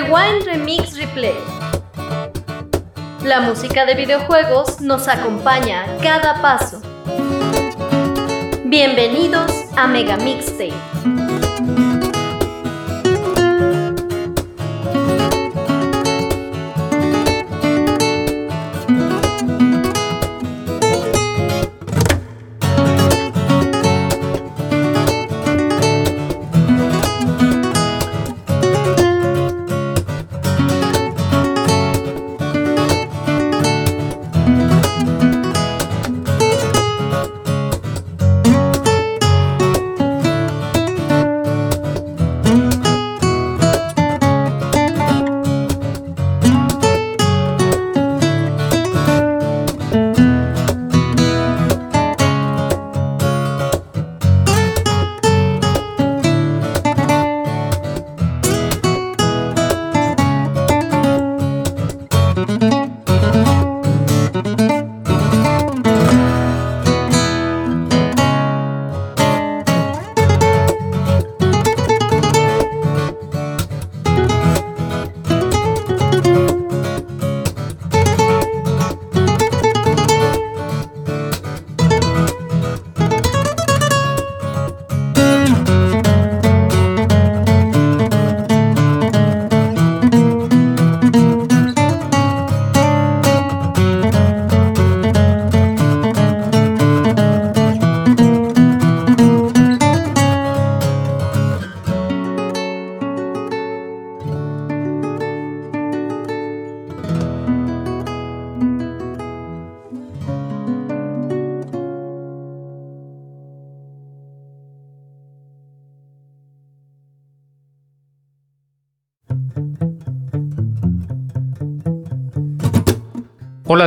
Rewind 0.00 0.44
Remix 0.44 0.96
Replay. 0.96 1.34
La 3.24 3.40
música 3.40 3.84
de 3.84 3.96
videojuegos 3.96 4.80
nos 4.80 5.08
acompaña 5.08 5.82
a 5.82 5.98
cada 5.98 6.40
paso. 6.40 6.80
Bienvenidos 8.66 9.50
a 9.76 9.88
Mega 9.88 10.16
Mixtape. 10.16 10.97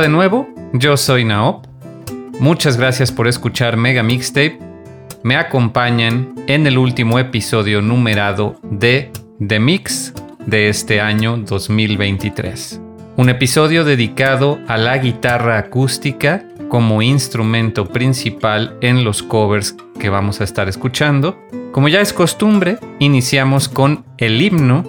De 0.02 0.08
nuevo, 0.08 0.48
yo 0.72 0.96
soy 0.96 1.24
Naop. 1.24 1.64
Muchas 2.40 2.76
gracias 2.76 3.12
por 3.12 3.28
escuchar 3.28 3.76
Mega 3.76 4.02
Mixtape. 4.02 4.58
Me 5.22 5.36
acompañan 5.36 6.34
en 6.48 6.66
el 6.66 6.76
último 6.76 7.20
episodio 7.20 7.80
numerado 7.80 8.56
de 8.64 9.12
The 9.46 9.60
Mix 9.60 10.12
de 10.44 10.68
este 10.68 11.00
año 11.00 11.36
2023. 11.36 12.80
Un 13.16 13.28
episodio 13.28 13.84
dedicado 13.84 14.58
a 14.66 14.76
la 14.76 14.98
guitarra 14.98 15.56
acústica 15.56 16.42
como 16.68 17.00
instrumento 17.00 17.86
principal 17.86 18.76
en 18.80 19.04
los 19.04 19.22
covers 19.22 19.76
que 20.00 20.08
vamos 20.08 20.40
a 20.40 20.44
estar 20.44 20.68
escuchando. 20.68 21.38
Como 21.70 21.86
ya 21.86 22.00
es 22.00 22.12
costumbre, 22.12 22.78
iniciamos 22.98 23.68
con 23.68 24.04
el 24.18 24.42
himno, 24.42 24.84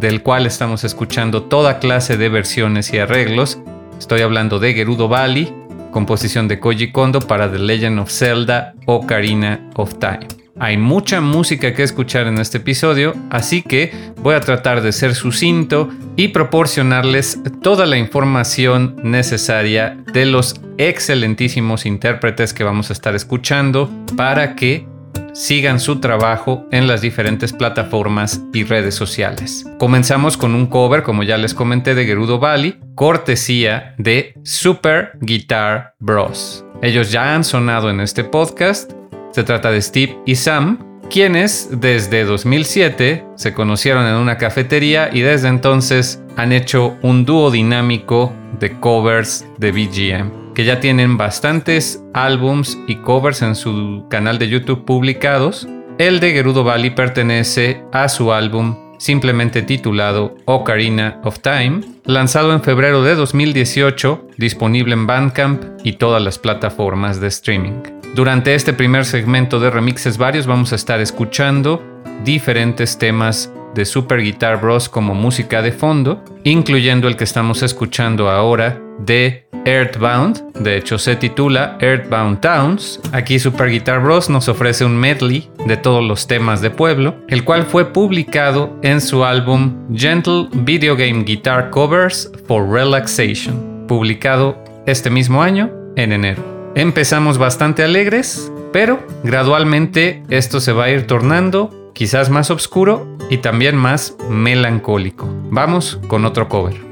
del 0.00 0.24
cual 0.24 0.46
estamos 0.46 0.82
escuchando 0.82 1.44
toda 1.44 1.78
clase 1.78 2.16
de 2.16 2.28
versiones 2.28 2.92
y 2.92 2.98
arreglos 2.98 3.60
Estoy 4.00 4.22
hablando 4.22 4.58
de 4.58 4.72
Gerudo 4.72 5.08
Valley, 5.08 5.54
composición 5.90 6.48
de 6.48 6.58
Koji 6.58 6.90
Kondo 6.90 7.20
para 7.20 7.52
The 7.52 7.58
Legend 7.58 8.00
of 8.00 8.10
Zelda 8.10 8.74
Ocarina 8.86 9.68
of 9.76 9.98
Time. 9.98 10.26
Hay 10.58 10.78
mucha 10.78 11.20
música 11.20 11.74
que 11.74 11.82
escuchar 11.82 12.26
en 12.26 12.38
este 12.38 12.58
episodio, 12.58 13.14
así 13.28 13.60
que 13.60 13.92
voy 14.16 14.34
a 14.34 14.40
tratar 14.40 14.80
de 14.80 14.92
ser 14.92 15.14
sucinto 15.14 15.90
y 16.16 16.28
proporcionarles 16.28 17.40
toda 17.62 17.84
la 17.84 17.98
información 17.98 18.96
necesaria 19.02 19.98
de 20.14 20.24
los 20.24 20.58
excelentísimos 20.78 21.84
intérpretes 21.84 22.54
que 22.54 22.64
vamos 22.64 22.88
a 22.88 22.94
estar 22.94 23.14
escuchando 23.14 23.90
para 24.16 24.56
que 24.56 24.86
sigan 25.32 25.80
su 25.80 26.00
trabajo 26.00 26.66
en 26.70 26.86
las 26.86 27.00
diferentes 27.00 27.52
plataformas 27.52 28.42
y 28.52 28.64
redes 28.64 28.94
sociales. 28.94 29.66
Comenzamos 29.78 30.36
con 30.36 30.54
un 30.54 30.66
cover, 30.66 31.02
como 31.02 31.22
ya 31.22 31.38
les 31.38 31.54
comenté, 31.54 31.94
de 31.94 32.04
Gerudo 32.04 32.38
Valley, 32.38 32.78
cortesía 32.94 33.94
de 33.98 34.34
Super 34.42 35.12
Guitar 35.20 35.94
Bros. 35.98 36.64
Ellos 36.82 37.10
ya 37.10 37.34
han 37.34 37.44
sonado 37.44 37.90
en 37.90 38.00
este 38.00 38.24
podcast. 38.24 38.92
Se 39.32 39.44
trata 39.44 39.70
de 39.70 39.82
Steve 39.82 40.18
y 40.26 40.34
Sam, 40.34 41.00
quienes 41.10 41.68
desde 41.72 42.24
2007 42.24 43.24
se 43.34 43.54
conocieron 43.54 44.06
en 44.06 44.14
una 44.14 44.38
cafetería 44.38 45.10
y 45.12 45.20
desde 45.20 45.48
entonces 45.48 46.22
han 46.36 46.52
hecho 46.52 46.96
un 47.02 47.24
dúo 47.24 47.50
dinámico 47.50 48.32
de 48.58 48.78
covers 48.78 49.46
de 49.58 49.72
BGM 49.72 50.39
que 50.54 50.64
ya 50.64 50.80
tienen 50.80 51.16
bastantes 51.16 52.02
álbums 52.14 52.78
y 52.86 52.96
covers 52.96 53.42
en 53.42 53.54
su 53.54 54.06
canal 54.08 54.38
de 54.38 54.48
YouTube 54.48 54.84
publicados. 54.84 55.68
El 55.98 56.20
de 56.20 56.32
Gerudo 56.32 56.64
Valley 56.64 56.90
pertenece 56.90 57.82
a 57.92 58.08
su 58.08 58.32
álbum 58.32 58.76
simplemente 59.00 59.62
titulado 59.62 60.36
Ocarina 60.44 61.20
of 61.24 61.40
Time, 61.40 61.80
lanzado 62.04 62.52
en 62.52 62.62
febrero 62.62 63.02
de 63.02 63.14
2018, 63.14 64.28
disponible 64.36 64.92
en 64.92 65.06
Bandcamp 65.06 65.62
y 65.82 65.94
todas 65.94 66.22
las 66.22 66.38
plataformas 66.38 67.20
de 67.20 67.28
streaming. 67.28 67.82
Durante 68.14 68.54
este 68.54 68.72
primer 68.72 69.04
segmento 69.04 69.58
de 69.58 69.70
remixes 69.70 70.18
varios 70.18 70.46
vamos 70.46 70.72
a 70.72 70.76
estar 70.76 71.00
escuchando 71.00 71.82
diferentes 72.24 72.98
temas 72.98 73.50
de 73.74 73.84
Super 73.84 74.20
Guitar 74.20 74.60
Bros 74.60 74.88
como 74.88 75.14
música 75.14 75.62
de 75.62 75.72
fondo, 75.72 76.24
incluyendo 76.44 77.08
el 77.08 77.16
que 77.16 77.24
estamos 77.24 77.62
escuchando 77.62 78.30
ahora 78.30 78.80
de 78.98 79.46
Earthbound, 79.64 80.52
de 80.54 80.76
hecho 80.76 80.98
se 80.98 81.16
titula 81.16 81.76
Earthbound 81.80 82.40
Towns. 82.40 83.00
Aquí 83.12 83.38
Super 83.38 83.68
Guitar 83.70 84.02
Bros 84.02 84.30
nos 84.30 84.48
ofrece 84.48 84.84
un 84.84 84.96
medley 84.96 85.50
de 85.66 85.76
todos 85.76 86.02
los 86.02 86.26
temas 86.26 86.60
de 86.60 86.70
pueblo, 86.70 87.16
el 87.28 87.44
cual 87.44 87.64
fue 87.64 87.92
publicado 87.92 88.76
en 88.82 89.00
su 89.00 89.24
álbum 89.24 89.74
Gentle 89.94 90.48
Video 90.52 90.96
Game 90.96 91.24
Guitar 91.24 91.70
Covers 91.70 92.30
for 92.46 92.68
Relaxation, 92.68 93.84
publicado 93.86 94.56
este 94.86 95.10
mismo 95.10 95.42
año 95.42 95.70
en 95.96 96.12
enero. 96.12 96.42
Empezamos 96.74 97.36
bastante 97.36 97.82
alegres, 97.82 98.50
pero 98.72 99.00
gradualmente 99.24 100.22
esto 100.30 100.60
se 100.60 100.72
va 100.72 100.84
a 100.84 100.90
ir 100.90 101.06
tornando 101.06 101.79
quizás 101.92 102.30
más 102.30 102.50
oscuro 102.50 103.06
y 103.28 103.38
también 103.38 103.76
más 103.76 104.16
melancólico. 104.28 105.26
Vamos 105.50 106.00
con 106.08 106.24
otro 106.24 106.48
cover. 106.48 106.89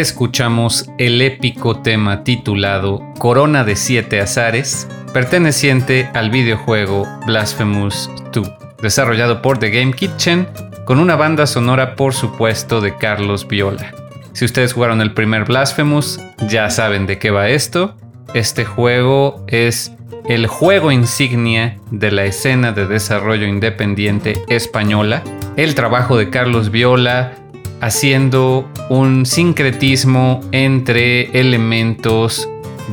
Escuchamos 0.00 0.90
el 0.98 1.22
épico 1.22 1.80
tema 1.80 2.24
titulado 2.24 3.00
Corona 3.18 3.62
de 3.62 3.76
Siete 3.76 4.20
Azares, 4.20 4.88
perteneciente 5.12 6.10
al 6.14 6.30
videojuego 6.30 7.06
Blasphemous 7.26 8.10
2, 8.32 8.50
desarrollado 8.82 9.40
por 9.40 9.58
The 9.58 9.70
Game 9.70 9.92
Kitchen, 9.92 10.48
con 10.84 10.98
una 10.98 11.14
banda 11.14 11.46
sonora 11.46 11.94
por 11.94 12.12
supuesto 12.12 12.80
de 12.80 12.96
Carlos 12.96 13.46
Viola. 13.46 13.94
Si 14.32 14.44
ustedes 14.44 14.72
jugaron 14.72 15.00
el 15.00 15.14
primer 15.14 15.44
Blasphemous, 15.44 16.20
ya 16.48 16.70
saben 16.70 17.06
de 17.06 17.20
qué 17.20 17.30
va 17.30 17.48
esto. 17.48 17.94
Este 18.34 18.64
juego 18.64 19.44
es 19.46 19.92
el 20.26 20.48
juego 20.48 20.90
insignia 20.90 21.78
de 21.92 22.10
la 22.10 22.24
escena 22.24 22.72
de 22.72 22.88
desarrollo 22.88 23.46
independiente 23.46 24.42
española. 24.48 25.22
El 25.56 25.76
trabajo 25.76 26.16
de 26.16 26.30
Carlos 26.30 26.72
Viola 26.72 27.34
haciendo 27.80 28.68
un 28.88 29.26
sincretismo 29.26 30.40
entre 30.52 31.38
elementos 31.38 32.48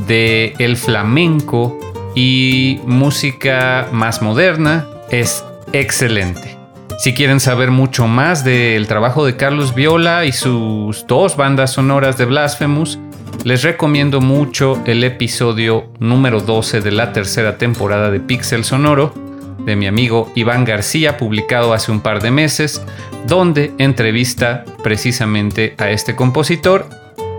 de 0.07 0.53
el 0.59 0.77
flamenco 0.77 1.77
y 2.15 2.79
música 2.85 3.87
más 3.91 4.21
moderna 4.21 4.87
es 5.09 5.43
excelente. 5.73 6.57
Si 6.99 7.13
quieren 7.13 7.39
saber 7.39 7.71
mucho 7.71 8.07
más 8.07 8.43
del 8.43 8.87
trabajo 8.87 9.25
de 9.25 9.35
Carlos 9.35 9.73
Viola 9.73 10.25
y 10.25 10.31
sus 10.31 11.07
dos 11.07 11.35
bandas 11.35 11.71
sonoras 11.71 12.17
de 12.17 12.25
Blasphemous, 12.25 12.99
les 13.43 13.63
recomiendo 13.63 14.21
mucho 14.21 14.79
el 14.85 15.03
episodio 15.03 15.85
número 15.99 16.41
12 16.41 16.81
de 16.81 16.91
la 16.91 17.11
tercera 17.11 17.57
temporada 17.57 18.11
de 18.11 18.19
Pixel 18.19 18.63
Sonoro 18.63 19.30
de 19.65 19.75
mi 19.75 19.87
amigo 19.87 20.31
Iván 20.35 20.65
García, 20.65 21.17
publicado 21.17 21.73
hace 21.73 21.91
un 21.91 22.01
par 22.01 22.21
de 22.21 22.31
meses, 22.31 22.81
donde 23.27 23.73
entrevista 23.77 24.65
precisamente 24.83 25.75
a 25.77 25.89
este 25.89 26.15
compositor 26.15 26.87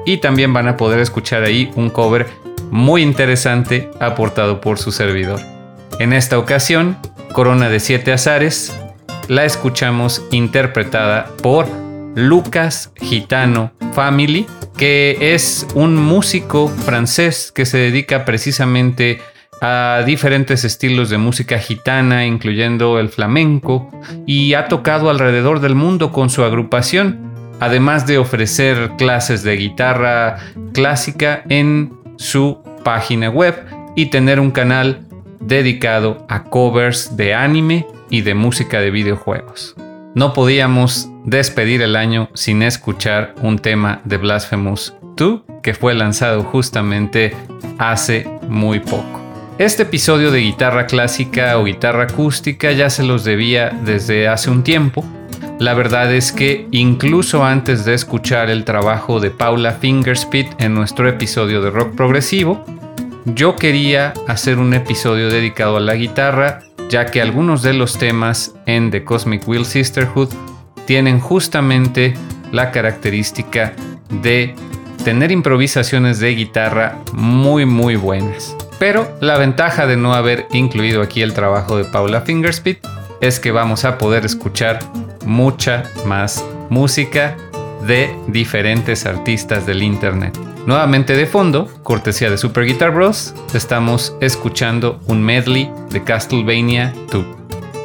y 0.05 0.19
también 0.19 0.53
van 0.53 0.69
a 0.69 0.77
poder 0.77 1.01
escuchar 1.01 1.43
ahí 1.45 1.71
un 1.77 1.91
cover 1.91 2.27
muy 2.71 3.03
interesante 3.03 3.91
aportado 4.01 4.61
por 4.61 4.79
su 4.79 4.93
servidor. 4.93 5.41
En 5.99 6.13
esta 6.13 6.39
ocasión, 6.39 6.97
Corona 7.33 7.69
de 7.69 7.81
Siete 7.81 8.13
Azares, 8.13 8.75
la 9.29 9.45
escuchamos 9.45 10.23
interpretada 10.31 11.29
por 11.43 11.67
Lucas 12.15 12.93
Gitano 12.97 13.73
Family, 13.95 14.47
que 14.77 15.17
es 15.35 15.67
un 15.75 15.97
músico 15.97 16.69
francés 16.69 17.53
que 17.55 17.65
se 17.65 17.79
dedica 17.79 18.25
precisamente 18.25 19.21
a 19.21 19.32
diferentes 20.05 20.65
estilos 20.65 21.09
de 21.09 21.19
música 21.19 21.59
gitana, 21.59 22.27
incluyendo 22.27 22.99
el 22.99 23.09
flamenco, 23.09 23.89
y 24.27 24.55
ha 24.55 24.67
tocado 24.67 25.09
alrededor 25.09 25.61
del 25.61 25.75
mundo 25.75 26.11
con 26.11 26.31
su 26.31 26.43
agrupación, 26.43 27.33
además 27.61 28.07
de 28.07 28.19
ofrecer 28.19 28.91
clases 28.99 29.45
de 29.45 29.57
guitarra 29.57 30.39
clásica 30.73 31.45
en 31.49 31.93
su 32.17 32.59
página 32.83 33.31
web 33.31 33.55
y 33.95 34.07
tener 34.07 34.41
un 34.41 34.51
canal 34.51 35.07
dedicado 35.39 36.27
a 36.29 36.45
covers 36.45 37.17
de 37.17 37.35
anime 37.35 37.87
y 38.11 38.23
de 38.23 38.35
música 38.35 38.81
de 38.81 38.91
videojuegos. 38.91 39.77
No 40.15 40.33
podíamos 40.33 41.09
despedir 41.25 41.83
el 41.83 41.95
año 41.95 42.29
sin 42.35 42.63
escuchar 42.63 43.35
un 43.43 43.59
tema 43.59 44.01
de 44.05 44.17
Blasphemous 44.17 44.95
2 45.17 45.43
que 45.63 45.75
fue 45.75 45.95
lanzado 45.95 46.43
justamente 46.43 47.33
hace 47.79 48.29
muy 48.49 48.81
poco. 48.81 49.22
Este 49.59 49.83
episodio 49.83 50.31
de 50.31 50.41
guitarra 50.41 50.87
clásica 50.87 51.59
o 51.59 51.65
guitarra 51.65 52.05
acústica 52.05 52.73
ya 52.73 52.89
se 52.89 53.03
los 53.03 53.23
debía 53.23 53.69
desde 53.85 54.27
hace 54.27 54.51
un 54.51 54.65
tiempo. 54.65 55.05
La 55.59 55.75
verdad 55.75 56.13
es 56.13 56.33
que 56.33 56.67
incluso 56.71 57.45
antes 57.45 57.85
de 57.85 57.93
escuchar 57.93 58.49
el 58.49 58.65
trabajo 58.65 59.21
de 59.21 59.31
Paula 59.31 59.73
Fingerspit 59.73 60.49
en 60.59 60.75
nuestro 60.75 61.07
episodio 61.07 61.61
de 61.61 61.71
rock 61.71 61.95
progresivo, 61.95 62.65
yo 63.27 63.55
quería 63.55 64.15
hacer 64.27 64.59
un 64.59 64.73
episodio 64.73 65.29
dedicado 65.29 65.77
a 65.77 65.81
la 65.81 65.97
guitarra, 65.97 66.61
ya 66.89 67.05
que 67.05 67.21
algunos 67.21 67.63
de 67.63 67.75
los 67.75 67.99
temas 67.99 68.55
en 68.65 68.91
The 68.91 69.05
Cosmic 69.05 69.47
Wheel 69.47 69.67
Sisterhood 69.67 70.31
tienen 70.87 71.21
justamente 71.21 72.15
la 72.53 72.71
característica 72.71 73.75
de 74.23 74.55
tener 75.03 75.33
improvisaciones 75.33 76.19
de 76.19 76.35
guitarra 76.35 76.99
muy 77.13 77.67
muy 77.67 77.97
buenas. 77.97 78.57
Pero 78.79 79.09
la 79.21 79.39
ventaja 79.39 79.87
de 79.87 79.97
no 79.97 80.15
haber 80.15 80.47
incluido 80.53 81.03
aquí 81.03 81.23
el 81.23 81.35
trabajo 81.35 81.77
de 81.77 81.85
Paula 81.85 82.23
Fingerspit 82.23 82.79
es 83.21 83.39
que 83.39 83.53
vamos 83.53 83.85
a 83.85 83.99
poder 83.99 84.25
escuchar 84.25 84.81
mucha 85.25 85.85
más 86.07 86.45
música 86.71 87.37
de 87.87 88.15
diferentes 88.29 89.07
artistas 89.07 89.67
del 89.67 89.83
internet. 89.83 90.37
Nuevamente 90.67 91.17
de 91.17 91.27
fondo, 91.27 91.69
cortesía 91.83 92.31
de 92.31 92.39
Super 92.39 92.65
Guitar 92.65 92.93
Bros, 92.93 93.35
estamos 93.53 94.17
escuchando 94.21 95.01
un 95.07 95.23
medley 95.23 95.71
de 95.91 96.03
Castlevania 96.05 96.93
2. 97.11 97.25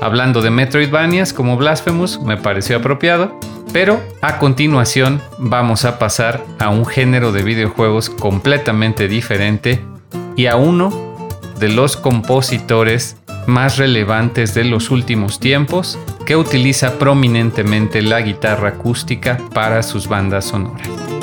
Hablando 0.02 0.42
de 0.42 0.52
Metroidvanias 0.52 1.34
como 1.34 1.58
Blasphemous, 1.58 2.22
me 2.22 2.38
pareció 2.38 2.78
apropiado, 2.78 3.40
pero 3.74 4.02
a 4.22 4.40
continuación 4.40 5.22
vamos 5.38 5.86
a 5.86 6.00
pasar 6.00 6.44
a 6.60 6.70
un 6.70 6.86
género 6.86 7.32
de 7.32 7.44
videojuegos 7.44 8.10
completamente 8.10 9.08
diferente 9.08 9.82
y 10.36 10.46
a 10.48 10.56
uno 10.56 10.92
de 11.60 11.70
los 11.70 11.98
compositores 11.98 13.18
más 13.48 13.78
relevantes 13.78 14.54
de 14.54 14.66
los 14.66 14.92
últimos 14.92 15.40
tiempos 15.40 15.98
que 16.26 16.36
utiliza 16.36 17.00
prominentemente 17.00 18.02
la 18.02 18.22
guitarra 18.22 18.70
acústica 18.70 19.38
para 19.54 19.82
sus 19.84 20.08
bandas 20.08 20.46
sonoras. 20.46 21.17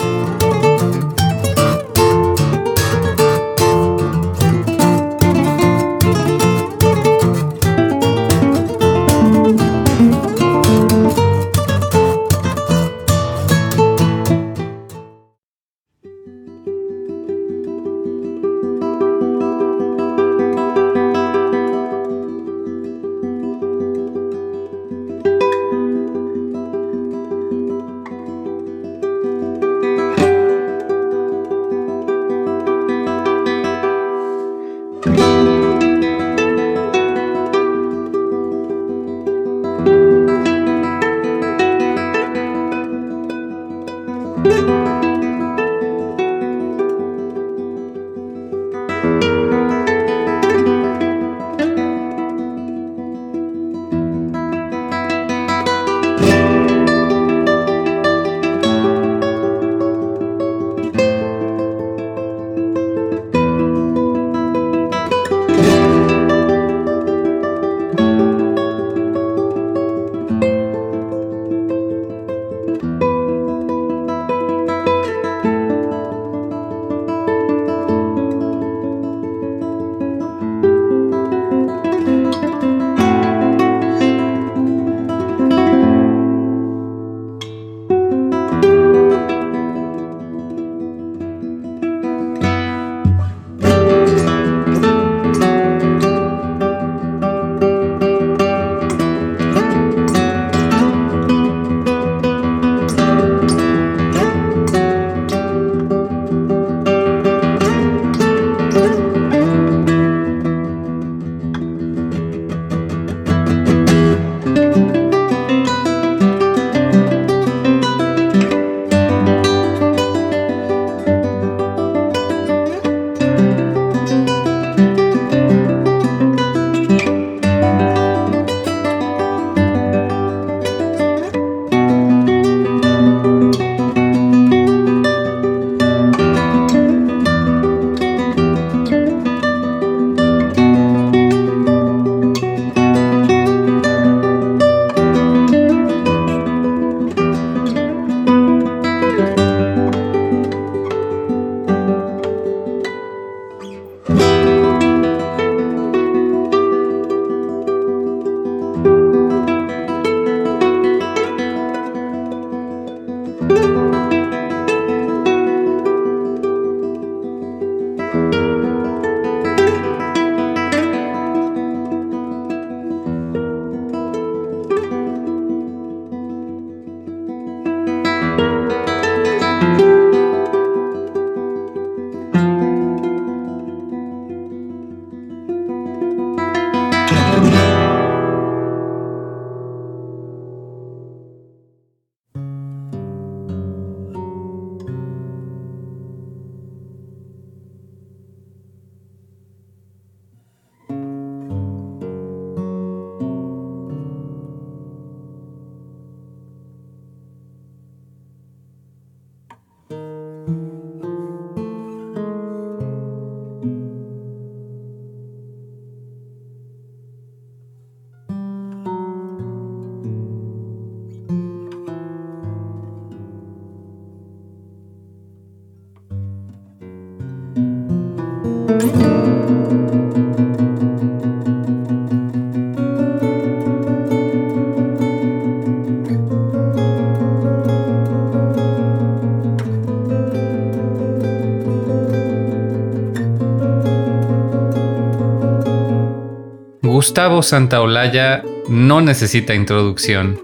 Gustavo 247.05 247.43
Santaolalla 247.43 248.43
no 248.67 249.03
necesita 249.03 249.55
introducción. 249.55 250.41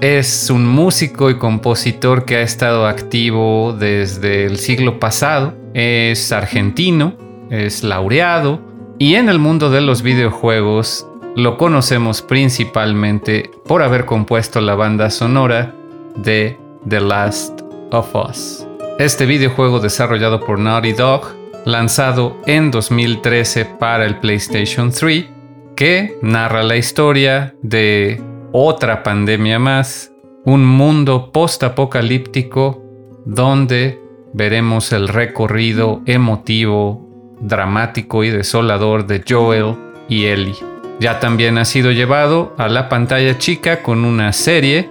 Es 0.00 0.50
un 0.50 0.66
músico 0.66 1.30
y 1.30 1.38
compositor 1.38 2.24
que 2.24 2.38
ha 2.38 2.40
estado 2.40 2.88
activo 2.88 3.72
desde 3.72 4.46
el 4.46 4.56
siglo 4.56 4.98
pasado. 4.98 5.54
Es 5.74 6.32
argentino, 6.32 7.14
es 7.50 7.84
laureado 7.84 8.60
y 8.98 9.14
en 9.14 9.28
el 9.28 9.38
mundo 9.38 9.70
de 9.70 9.80
los 9.80 10.02
videojuegos 10.02 11.06
lo 11.36 11.56
conocemos 11.56 12.20
principalmente 12.20 13.52
por 13.64 13.84
haber 13.84 14.06
compuesto 14.06 14.60
la 14.60 14.74
banda 14.74 15.08
sonora 15.08 15.72
de 16.16 16.58
The 16.88 17.00
Last 17.00 17.60
of 17.92 18.12
Us. 18.12 18.66
Este 18.98 19.24
videojuego 19.24 19.78
desarrollado 19.78 20.40
por 20.40 20.58
Naughty 20.58 20.94
Dog, 20.94 21.28
lanzado 21.64 22.36
en 22.46 22.72
2013 22.72 23.66
para 23.78 24.04
el 24.04 24.18
PlayStation 24.18 24.90
3, 24.90 25.35
que 25.76 26.18
narra 26.22 26.62
la 26.62 26.76
historia 26.76 27.54
de 27.62 28.20
otra 28.52 29.02
pandemia 29.02 29.58
más, 29.58 30.10
un 30.44 30.64
mundo 30.64 31.30
post-apocalíptico 31.32 32.82
donde 33.26 34.00
veremos 34.32 34.92
el 34.92 35.08
recorrido 35.08 36.00
emotivo, 36.06 37.36
dramático 37.40 38.24
y 38.24 38.30
desolador 38.30 39.06
de 39.06 39.22
Joel 39.28 39.76
y 40.08 40.24
Ellie. 40.24 40.56
Ya 40.98 41.20
también 41.20 41.58
ha 41.58 41.66
sido 41.66 41.92
llevado 41.92 42.54
a 42.56 42.68
la 42.68 42.88
pantalla 42.88 43.36
chica 43.36 43.82
con 43.82 44.04
una 44.06 44.32
serie, 44.32 44.88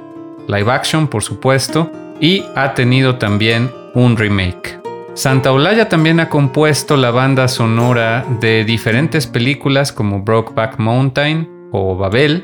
live 0.48 0.72
action 0.72 1.08
por 1.08 1.24
supuesto, 1.24 1.92
y 2.22 2.44
ha 2.56 2.76
tenido 2.76 3.16
también 3.16 3.72
un 3.96 4.16
remake. 4.16 4.85
Santa 5.16 5.54
Olaya 5.54 5.88
también 5.88 6.20
ha 6.20 6.28
compuesto 6.28 6.98
la 6.98 7.10
banda 7.10 7.48
sonora 7.48 8.26
de 8.42 8.66
diferentes 8.66 9.28
películas 9.28 9.94
como 9.94 10.22
Brokeback 10.22 10.78
Mountain 10.78 11.70
o 11.72 11.96
Babel 11.96 12.44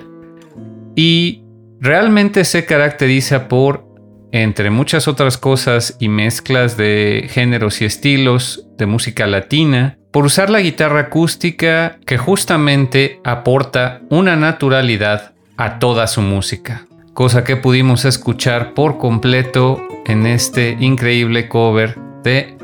y 0.96 1.44
realmente 1.82 2.46
se 2.46 2.66
caracteriza 2.66 3.50
por, 3.50 3.86
entre 4.32 4.70
muchas 4.70 5.10
otras 5.10 5.38
cosas 5.38 5.98
y 6.00 6.08
mezclas 6.08 6.78
de 6.78 7.28
géneros 7.30 7.82
y 7.82 7.86
estilos 7.86 8.66
de 8.78 8.86
música 8.86 9.28
latina, 9.28 9.98
por 10.12 10.24
usar 10.24 10.50
la 10.50 10.62
guitarra 10.62 11.02
acústica 11.02 12.00
que 12.06 12.18
justamente 12.18 13.20
aporta 13.26 14.00
una 14.10 14.38
naturalidad 14.38 15.34
a 15.58 15.78
toda 15.78 16.08
su 16.08 16.22
música, 16.22 16.86
cosa 17.14 17.44
que 17.44 17.58
pudimos 17.58 18.06
escuchar 18.06 18.74
por 18.74 18.98
completo 18.98 19.86
en 20.06 20.26
este 20.26 20.78
increíble 20.80 21.50
cover 21.50 22.00
de 22.24 22.61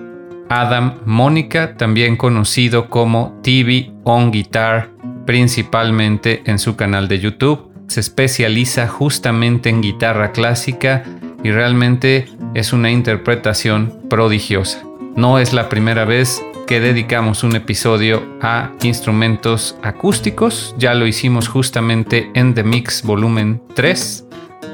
Adam 0.50 0.96
Mónica, 1.06 1.76
también 1.76 2.16
conocido 2.16 2.90
como 2.90 3.40
TV 3.44 3.92
on 4.04 4.32
Guitar, 4.32 4.90
principalmente 5.26 6.42
en 6.46 6.60
su 6.60 6.76
canal 6.76 7.08
de 7.08 7.20
YouTube. 7.20 7.70
Se 7.88 8.00
especializa 8.00 8.88
justamente 8.88 9.70
en 9.70 9.82
guitarra 9.82 10.32
clásica 10.32 11.04
y 11.44 11.52
realmente 11.52 12.26
es 12.54 12.74
una 12.74 12.92
interpretación 12.92 14.02
prodigiosa. 14.10 14.84
No 15.16 15.40
es 15.40 15.54
la 15.54 15.70
primera 15.70 16.06
vez 16.06 16.44
que 16.68 16.80
dedicamos 16.80 17.44
un 17.44 17.56
episodio 17.56 18.22
a 18.42 18.72
instrumentos 18.84 19.78
acústicos, 19.84 20.76
ya 20.78 20.94
lo 20.94 21.08
hicimos 21.08 21.48
justamente 21.48 22.30
en 22.34 22.54
The 22.54 22.64
Mix 22.64 23.04
Volumen 23.04 23.62
3 23.74 24.26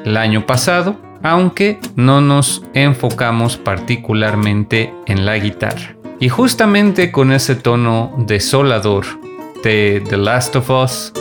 el 0.05 0.17
año 0.17 0.45
pasado 0.45 1.12
aunque 1.23 1.79
no 1.95 2.21
nos 2.21 2.63
enfocamos 2.73 3.57
particularmente 3.57 4.93
en 5.07 5.25
la 5.25 5.37
guitarra. 5.37 5.95
Y 6.19 6.29
justamente 6.29 7.11
con 7.11 7.31
ese 7.31 7.55
tono 7.55 8.13
desolador 8.17 9.05
de 9.63 10.03
The 10.07 10.17
Last 10.17 10.55
of 10.55 10.69
Us 10.69 11.13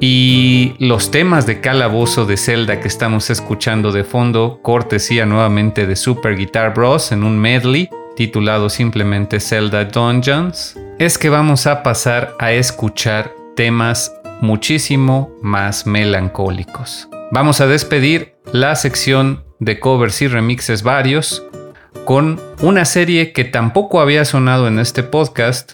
y 0.00 0.74
los 0.78 1.10
temas 1.10 1.46
de 1.46 1.60
calabozo 1.60 2.26
de 2.26 2.36
Zelda 2.36 2.80
que 2.80 2.88
estamos 2.88 3.30
escuchando 3.30 3.92
de 3.92 4.04
fondo, 4.04 4.60
cortesía 4.62 5.24
nuevamente 5.24 5.86
de 5.86 5.96
Super 5.96 6.36
Guitar 6.36 6.74
Bros. 6.74 7.12
en 7.12 7.24
un 7.24 7.38
medley 7.38 7.88
titulado 8.14 8.68
simplemente 8.68 9.40
Zelda 9.40 9.84
Dungeons, 9.84 10.76
es 10.98 11.18
que 11.18 11.30
vamos 11.30 11.66
a 11.66 11.82
pasar 11.82 12.34
a 12.38 12.52
escuchar 12.52 13.32
temas 13.54 14.12
muchísimo 14.40 15.30
más 15.42 15.86
melancólicos. 15.86 17.08
Vamos 17.32 17.60
a 17.60 17.66
despedir 17.66 18.35
la 18.52 18.76
sección 18.76 19.44
de 19.58 19.80
covers 19.80 20.22
y 20.22 20.28
remixes 20.28 20.82
varios 20.82 21.42
con 22.04 22.40
una 22.60 22.84
serie 22.84 23.32
que 23.32 23.44
tampoco 23.44 24.00
había 24.00 24.24
sonado 24.24 24.68
en 24.68 24.78
este 24.78 25.02
podcast. 25.02 25.72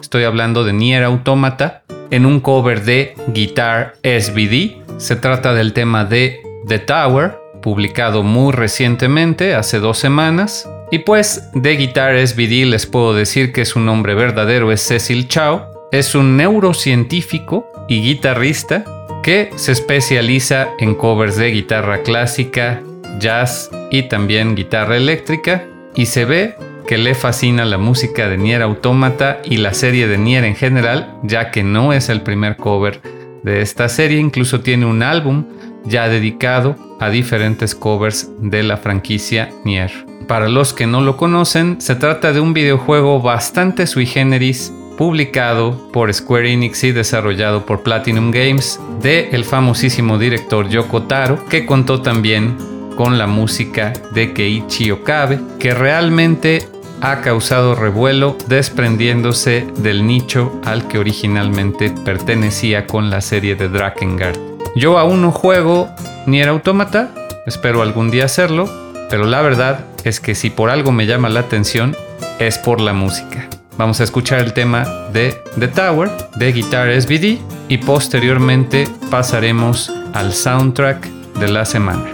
Estoy 0.00 0.24
hablando 0.24 0.64
de 0.64 0.72
Nier 0.72 1.04
Automata 1.04 1.84
en 2.10 2.26
un 2.26 2.40
cover 2.40 2.84
de 2.84 3.14
Guitar 3.28 3.94
SVD. 4.02 4.82
Se 4.98 5.16
trata 5.16 5.52
del 5.52 5.72
tema 5.72 6.04
de 6.04 6.40
The 6.66 6.78
Tower, 6.78 7.38
publicado 7.60 8.22
muy 8.22 8.52
recientemente, 8.52 9.54
hace 9.54 9.78
dos 9.78 9.98
semanas. 9.98 10.68
Y 10.90 11.00
pues 11.00 11.50
de 11.54 11.76
Guitar 11.76 12.16
SVD 12.26 12.66
les 12.66 12.86
puedo 12.86 13.14
decir 13.14 13.52
que 13.52 13.64
su 13.64 13.80
nombre 13.80 14.14
verdadero 14.14 14.72
es 14.72 14.80
Cecil 14.86 15.28
Chow. 15.28 15.62
Es 15.92 16.14
un 16.14 16.36
neurocientífico 16.36 17.66
y 17.88 18.00
guitarrista 18.00 18.84
que 19.24 19.50
se 19.56 19.72
especializa 19.72 20.68
en 20.78 20.94
covers 20.94 21.36
de 21.36 21.50
guitarra 21.50 22.02
clásica, 22.02 22.82
jazz 23.18 23.70
y 23.90 24.02
también 24.02 24.54
guitarra 24.54 24.98
eléctrica 24.98 25.64
y 25.94 26.06
se 26.06 26.26
ve 26.26 26.56
que 26.86 26.98
le 26.98 27.14
fascina 27.14 27.64
la 27.64 27.78
música 27.78 28.28
de 28.28 28.36
Nier 28.36 28.60
Automata 28.60 29.40
y 29.42 29.56
la 29.56 29.72
serie 29.72 30.06
de 30.06 30.18
Nier 30.18 30.44
en 30.44 30.54
general, 30.54 31.14
ya 31.22 31.50
que 31.50 31.62
no 31.62 31.94
es 31.94 32.10
el 32.10 32.20
primer 32.20 32.58
cover 32.58 33.00
de 33.42 33.62
esta 33.62 33.88
serie, 33.88 34.20
incluso 34.20 34.60
tiene 34.60 34.84
un 34.84 35.02
álbum 35.02 35.46
ya 35.84 36.10
dedicado 36.10 36.76
a 37.00 37.08
diferentes 37.08 37.74
covers 37.74 38.30
de 38.38 38.62
la 38.62 38.76
franquicia 38.76 39.48
Nier. 39.64 39.90
Para 40.28 40.50
los 40.50 40.74
que 40.74 40.86
no 40.86 41.00
lo 41.00 41.16
conocen, 41.16 41.80
se 41.80 41.94
trata 41.94 42.34
de 42.34 42.40
un 42.40 42.52
videojuego 42.52 43.22
bastante 43.22 43.86
sui 43.86 44.04
generis 44.04 44.70
publicado 44.96 45.90
por 45.92 46.12
Square 46.12 46.52
Enix 46.52 46.84
y 46.84 46.92
desarrollado 46.92 47.66
por 47.66 47.82
Platinum 47.82 48.30
Games, 48.30 48.80
de 49.00 49.30
el 49.30 49.44
famosísimo 49.44 50.18
director 50.18 50.68
Yoko 50.68 51.02
Taro, 51.02 51.44
que 51.46 51.66
contó 51.66 52.02
también 52.02 52.56
con 52.96 53.18
la 53.18 53.26
música 53.26 53.92
de 54.12 54.32
Keiichi 54.32 54.90
Okabe, 54.90 55.40
que 55.58 55.74
realmente 55.74 56.68
ha 57.00 57.20
causado 57.20 57.74
revuelo 57.74 58.36
desprendiéndose 58.46 59.66
del 59.78 60.06
nicho 60.06 60.60
al 60.64 60.88
que 60.88 60.98
originalmente 60.98 61.92
pertenecía 62.04 62.86
con 62.86 63.10
la 63.10 63.20
serie 63.20 63.56
de 63.56 63.68
Drakengard. 63.68 64.38
Yo 64.76 64.98
aún 64.98 65.22
no 65.22 65.30
juego 65.30 65.88
ni 66.26 66.40
era 66.40 66.52
Automata, 66.52 67.10
espero 67.46 67.82
algún 67.82 68.10
día 68.10 68.24
hacerlo, 68.24 68.68
pero 69.10 69.26
la 69.26 69.42
verdad 69.42 69.84
es 70.04 70.20
que 70.20 70.34
si 70.34 70.50
por 70.50 70.70
algo 70.70 70.92
me 70.92 71.06
llama 71.06 71.28
la 71.28 71.40
atención 71.40 71.94
es 72.38 72.58
por 72.58 72.80
la 72.80 72.92
música. 72.92 73.48
Vamos 73.76 74.00
a 74.00 74.04
escuchar 74.04 74.40
el 74.40 74.52
tema 74.52 74.84
de 75.12 75.42
The 75.58 75.68
Tower 75.68 76.10
de 76.36 76.52
Guitar 76.52 76.90
SVD 77.00 77.38
y 77.68 77.78
posteriormente 77.78 78.88
pasaremos 79.10 79.92
al 80.12 80.32
soundtrack 80.32 81.08
de 81.40 81.48
la 81.48 81.64
semana. 81.64 82.13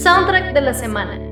Soundtrack 0.00 0.54
de 0.54 0.60
la 0.62 0.72
semana. 0.72 1.31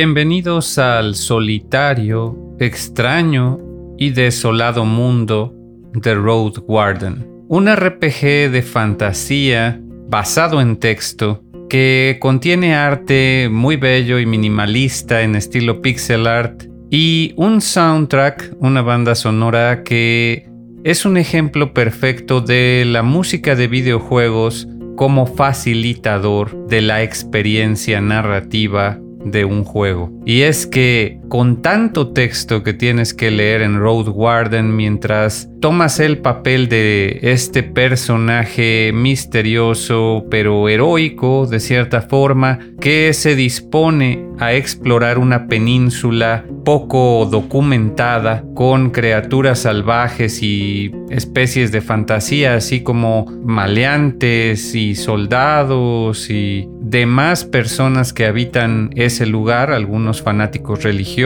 Bienvenidos 0.00 0.78
al 0.78 1.16
solitario, 1.16 2.54
extraño 2.60 3.58
y 3.98 4.10
desolado 4.10 4.84
mundo 4.84 5.52
de 5.92 6.14
Road 6.14 6.62
Warden, 6.68 7.26
un 7.48 7.66
RPG 7.66 8.52
de 8.52 8.62
fantasía 8.62 9.80
basado 10.08 10.60
en 10.60 10.76
texto 10.76 11.42
que 11.68 12.18
contiene 12.20 12.76
arte 12.76 13.48
muy 13.50 13.74
bello 13.74 14.20
y 14.20 14.26
minimalista 14.26 15.22
en 15.22 15.34
estilo 15.34 15.82
pixel 15.82 16.28
art 16.28 16.62
y 16.92 17.34
un 17.36 17.60
soundtrack, 17.60 18.54
una 18.60 18.82
banda 18.82 19.16
sonora 19.16 19.82
que 19.82 20.48
es 20.84 21.06
un 21.06 21.16
ejemplo 21.16 21.74
perfecto 21.74 22.40
de 22.40 22.84
la 22.86 23.02
música 23.02 23.56
de 23.56 23.66
videojuegos 23.66 24.68
como 24.94 25.26
facilitador 25.26 26.68
de 26.68 26.82
la 26.82 27.02
experiencia 27.02 28.00
narrativa 28.00 29.00
de 29.24 29.44
un 29.44 29.64
juego. 29.64 30.10
Y 30.24 30.42
es 30.42 30.66
que 30.66 31.17
con 31.28 31.62
tanto 31.62 32.12
texto 32.12 32.62
que 32.62 32.72
tienes 32.72 33.14
que 33.14 33.30
leer 33.30 33.62
en 33.62 33.78
Road 33.78 34.08
Warden 34.08 34.74
mientras 34.74 35.48
tomas 35.60 36.00
el 36.00 36.18
papel 36.18 36.68
de 36.68 37.18
este 37.22 37.62
personaje 37.62 38.92
misterioso 38.94 40.24
pero 40.30 40.68
heroico 40.68 41.46
de 41.46 41.60
cierta 41.60 42.02
forma 42.02 42.58
que 42.80 43.12
se 43.12 43.34
dispone 43.34 44.26
a 44.38 44.54
explorar 44.54 45.18
una 45.18 45.48
península 45.48 46.44
poco 46.64 47.26
documentada 47.30 48.44
con 48.54 48.90
criaturas 48.90 49.60
salvajes 49.60 50.42
y 50.42 50.92
especies 51.10 51.72
de 51.72 51.80
fantasía 51.80 52.54
así 52.54 52.82
como 52.82 53.26
maleantes 53.42 54.74
y 54.74 54.94
soldados 54.94 56.30
y 56.30 56.68
demás 56.88 57.44
personas 57.44 58.12
que 58.12 58.26
habitan 58.26 58.90
ese 58.94 59.26
lugar, 59.26 59.72
algunos 59.72 60.22
fanáticos 60.22 60.82
religiosos, 60.82 61.17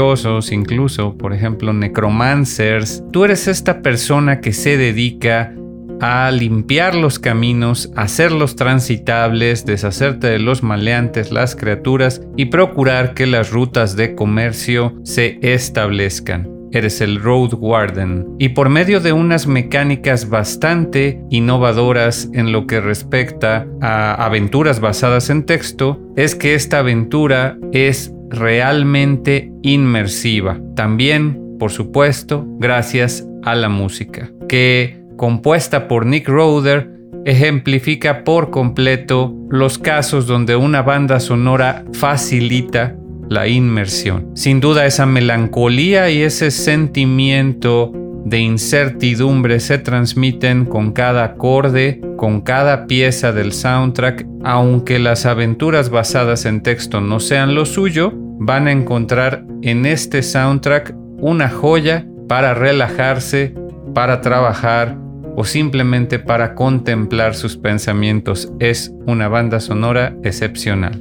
incluso, 0.53 1.17
por 1.17 1.33
ejemplo, 1.33 1.73
necromancers. 1.73 3.03
Tú 3.13 3.25
eres 3.25 3.49
esta 3.49 3.83
persona 3.83 4.41
que 4.41 4.53
se 4.53 4.77
dedica 4.77 5.55
a 6.01 6.31
limpiar 6.31 6.95
los 6.95 7.19
caminos, 7.19 7.93
hacerlos 7.95 8.57
transitables, 8.57 9.65
deshacerte 9.65 10.27
de 10.27 10.39
los 10.41 10.63
maleantes, 10.63 11.31
las 11.31 11.55
criaturas 11.55 12.23
y 12.37 12.47
procurar 12.47 13.15
que 13.15 13.27
las 13.27 13.51
rutas 13.51 13.95
de 13.95 14.15
comercio 14.15 14.95
se 15.05 15.39
establezcan 15.43 16.53
eres 16.73 17.01
el 17.01 17.21
Road 17.21 17.55
Warden. 17.55 18.27
Y 18.39 18.51
por 18.51 18.69
medio 18.69 19.01
de 19.01 19.13
unas 19.13 19.47
mecánicas 19.47 20.29
bastante 20.29 21.21
innovadoras 21.31 22.29
en 22.33 22.51
lo 22.51 22.67
que 22.67 22.81
respecta 22.81 23.67
a 23.81 24.15
aventuras 24.25 24.81
basadas 24.81 25.31
en 25.31 25.45
texto, 25.45 26.01
es 26.17 26.35
que 26.35 26.55
esta 26.55 26.79
aventura 26.79 27.59
es 27.73 28.13
realmente 28.33 29.53
inmersiva. 29.63 30.61
También, 30.75 31.57
por 31.59 31.71
supuesto, 31.71 32.45
gracias 32.59 33.27
a 33.45 33.55
la 33.55 33.69
música, 33.69 34.31
que 34.49 35.01
compuesta 35.17 35.89
por 35.89 36.07
Nick 36.07 36.29
Roder, 36.29 36.91
ejemplifica 37.25 38.25
por 38.25 38.51
completo 38.51 39.35
los 39.49 39.79
casos 39.79 40.27
donde 40.27 40.57
una 40.57 40.83
banda 40.83 41.21
sonora 41.21 41.85
facilita 41.93 42.97
la 43.29 43.49
inmersión. 43.49 44.33
Sin 44.35 44.61
duda 44.61 44.87
esa 44.87 45.07
melancolía 45.07 46.11
y 46.11 46.23
ese 46.23 46.51
sentimiento 46.51 47.93
de 48.25 48.39
incertidumbre 48.39 49.61
se 49.61 49.79
transmiten 49.79 50.65
con 50.65 50.93
cada 50.93 51.25
acorde, 51.25 52.01
con 52.17 52.41
cada 52.41 52.87
pieza 52.87 53.33
del 53.33 53.53
soundtrack, 53.53 54.27
aunque 54.45 54.99
las 54.99 55.27
aventuras 55.27 55.91
basadas 55.91 56.45
en 56.45 56.63
texto 56.63 57.01
no 57.01 57.21
sean 57.21 57.55
lo 57.55 57.67
suyo, 57.67 58.13
van 58.45 58.67
a 58.67 58.73
encontrar 58.73 59.45
en 59.63 59.87
este 59.87 60.23
soundtrack 60.23 60.95
una 61.19 61.49
joya 61.49 62.07
para 62.29 62.55
relajarse, 62.55 63.55
para 63.95 64.21
trabajar 64.21 64.99
o 65.37 65.45
simplemente 65.45 66.19
para 66.19 66.55
contemplar 66.55 67.35
sus 67.35 67.57
pensamientos. 67.57 68.53
Es 68.59 68.93
una 69.07 69.29
banda 69.29 69.61
sonora 69.61 70.15
excepcional. 70.25 71.01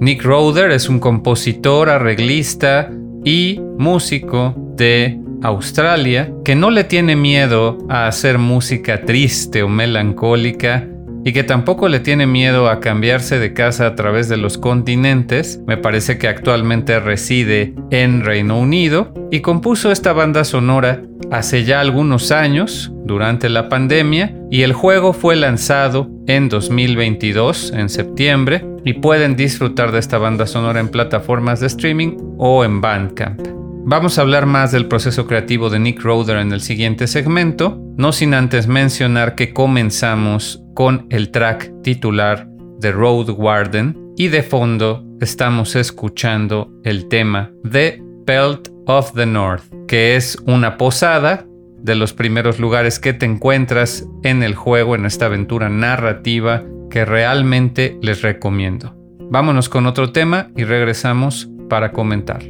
Nick 0.00 0.22
Roder 0.24 0.70
es 0.70 0.88
un 0.88 0.98
compositor, 0.98 1.88
arreglista 1.88 2.90
y 3.24 3.60
músico 3.78 4.54
de 4.76 5.20
Australia 5.42 6.32
que 6.44 6.54
no 6.54 6.70
le 6.70 6.84
tiene 6.84 7.16
miedo 7.16 7.78
a 7.88 8.06
hacer 8.06 8.38
música 8.38 9.04
triste 9.04 9.62
o 9.62 9.68
melancólica 9.68 10.88
y 11.24 11.32
que 11.32 11.44
tampoco 11.44 11.88
le 11.88 12.00
tiene 12.00 12.26
miedo 12.26 12.68
a 12.68 12.80
cambiarse 12.80 13.38
de 13.38 13.52
casa 13.52 13.86
a 13.86 13.94
través 13.94 14.28
de 14.28 14.36
los 14.36 14.58
continentes. 14.58 15.60
Me 15.66 15.76
parece 15.76 16.18
que 16.18 16.28
actualmente 16.28 16.98
reside 17.00 17.74
en 17.90 18.24
Reino 18.24 18.58
Unido 18.58 19.12
y 19.30 19.40
compuso 19.40 19.92
esta 19.92 20.12
banda 20.12 20.44
sonora 20.44 21.02
hace 21.30 21.64
ya 21.64 21.80
algunos 21.80 22.32
años, 22.32 22.92
durante 23.04 23.48
la 23.48 23.68
pandemia, 23.68 24.36
y 24.50 24.62
el 24.62 24.72
juego 24.72 25.12
fue 25.12 25.36
lanzado 25.36 26.10
en 26.26 26.48
2022, 26.48 27.72
en 27.72 27.88
septiembre, 27.88 28.66
y 28.84 28.94
pueden 28.94 29.36
disfrutar 29.36 29.92
de 29.92 29.98
esta 29.98 30.18
banda 30.18 30.46
sonora 30.46 30.80
en 30.80 30.88
plataformas 30.88 31.60
de 31.60 31.68
streaming 31.68 32.16
o 32.38 32.64
en 32.64 32.80
Bandcamp. 32.80 33.40
Vamos 33.84 34.18
a 34.18 34.22
hablar 34.22 34.46
más 34.46 34.72
del 34.72 34.86
proceso 34.86 35.26
creativo 35.26 35.70
de 35.70 35.78
Nick 35.78 36.02
Roder 36.02 36.36
en 36.36 36.52
el 36.52 36.60
siguiente 36.60 37.06
segmento, 37.06 37.80
no 37.96 38.12
sin 38.12 38.34
antes 38.34 38.66
mencionar 38.66 39.34
que 39.34 39.52
comenzamos 39.52 40.62
con 40.80 41.06
el 41.10 41.30
track 41.30 41.82
titular 41.82 42.48
de 42.78 42.90
Road 42.90 43.28
Warden 43.36 44.14
y 44.16 44.28
de 44.28 44.42
fondo 44.42 45.04
estamos 45.20 45.76
escuchando 45.76 46.72
el 46.84 47.06
tema 47.08 47.50
de 47.62 48.02
Belt 48.24 48.70
of 48.86 49.12
the 49.12 49.26
North, 49.26 49.64
que 49.86 50.16
es 50.16 50.38
una 50.46 50.78
posada 50.78 51.44
de 51.82 51.94
los 51.96 52.14
primeros 52.14 52.58
lugares 52.58 52.98
que 52.98 53.12
te 53.12 53.26
encuentras 53.26 54.08
en 54.22 54.42
el 54.42 54.54
juego, 54.54 54.94
en 54.94 55.04
esta 55.04 55.26
aventura 55.26 55.68
narrativa 55.68 56.64
que 56.88 57.04
realmente 57.04 57.98
les 58.00 58.22
recomiendo. 58.22 58.96
Vámonos 59.30 59.68
con 59.68 59.84
otro 59.84 60.12
tema 60.12 60.48
y 60.56 60.64
regresamos 60.64 61.50
para 61.68 61.92
comentar. 61.92 62.42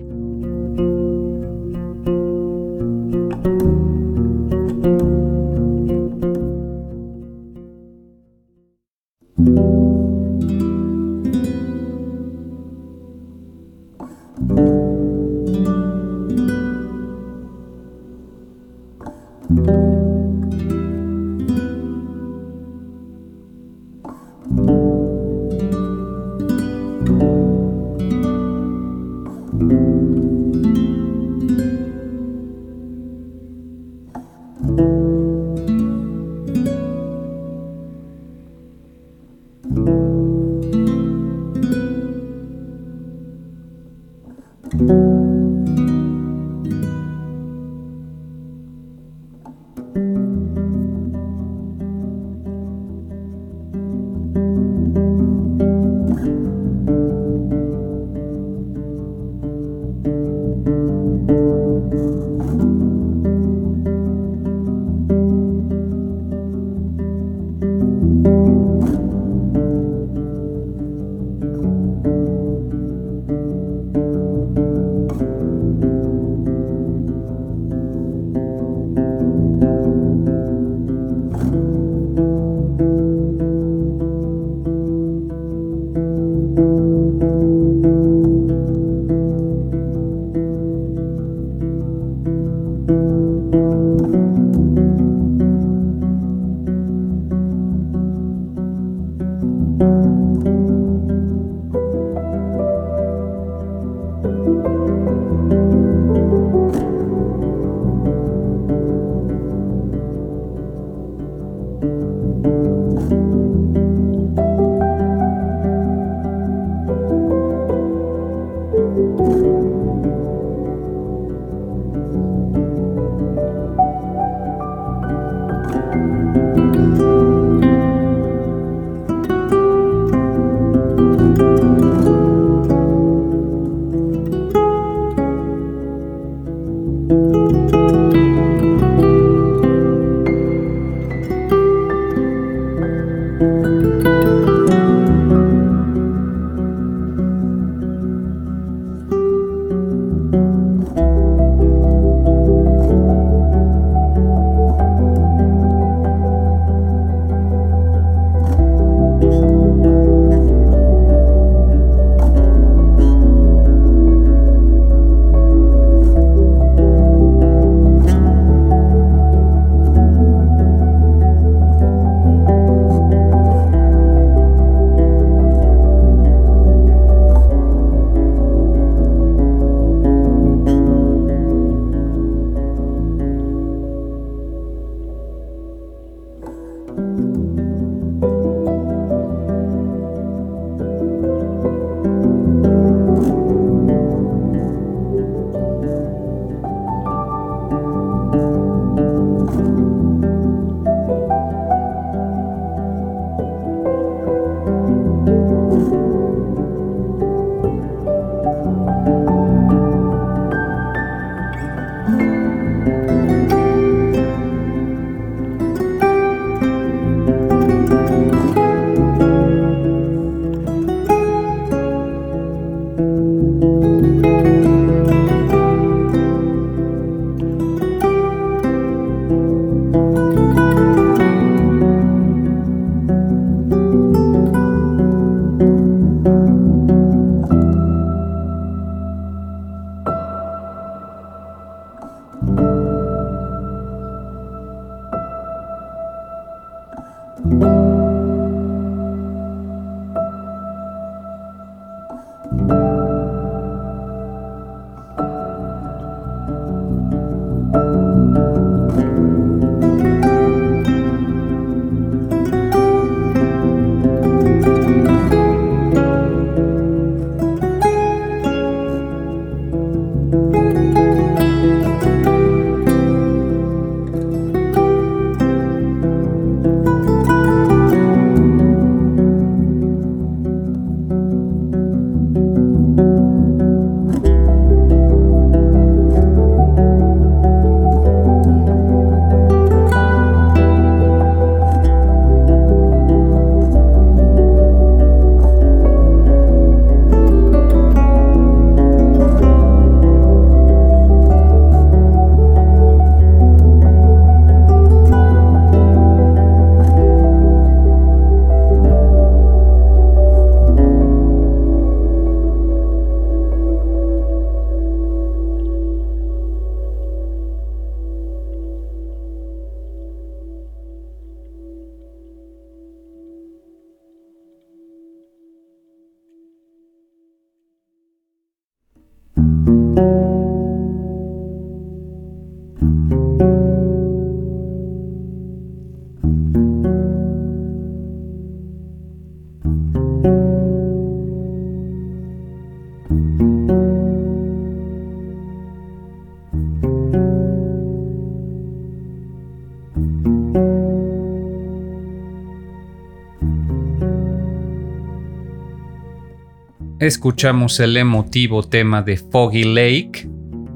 Escuchamos 357.00 357.80
el 357.80 357.96
emotivo 357.96 358.62
tema 358.62 359.00
de 359.00 359.16
Foggy 359.16 359.64
Lake 359.64 360.28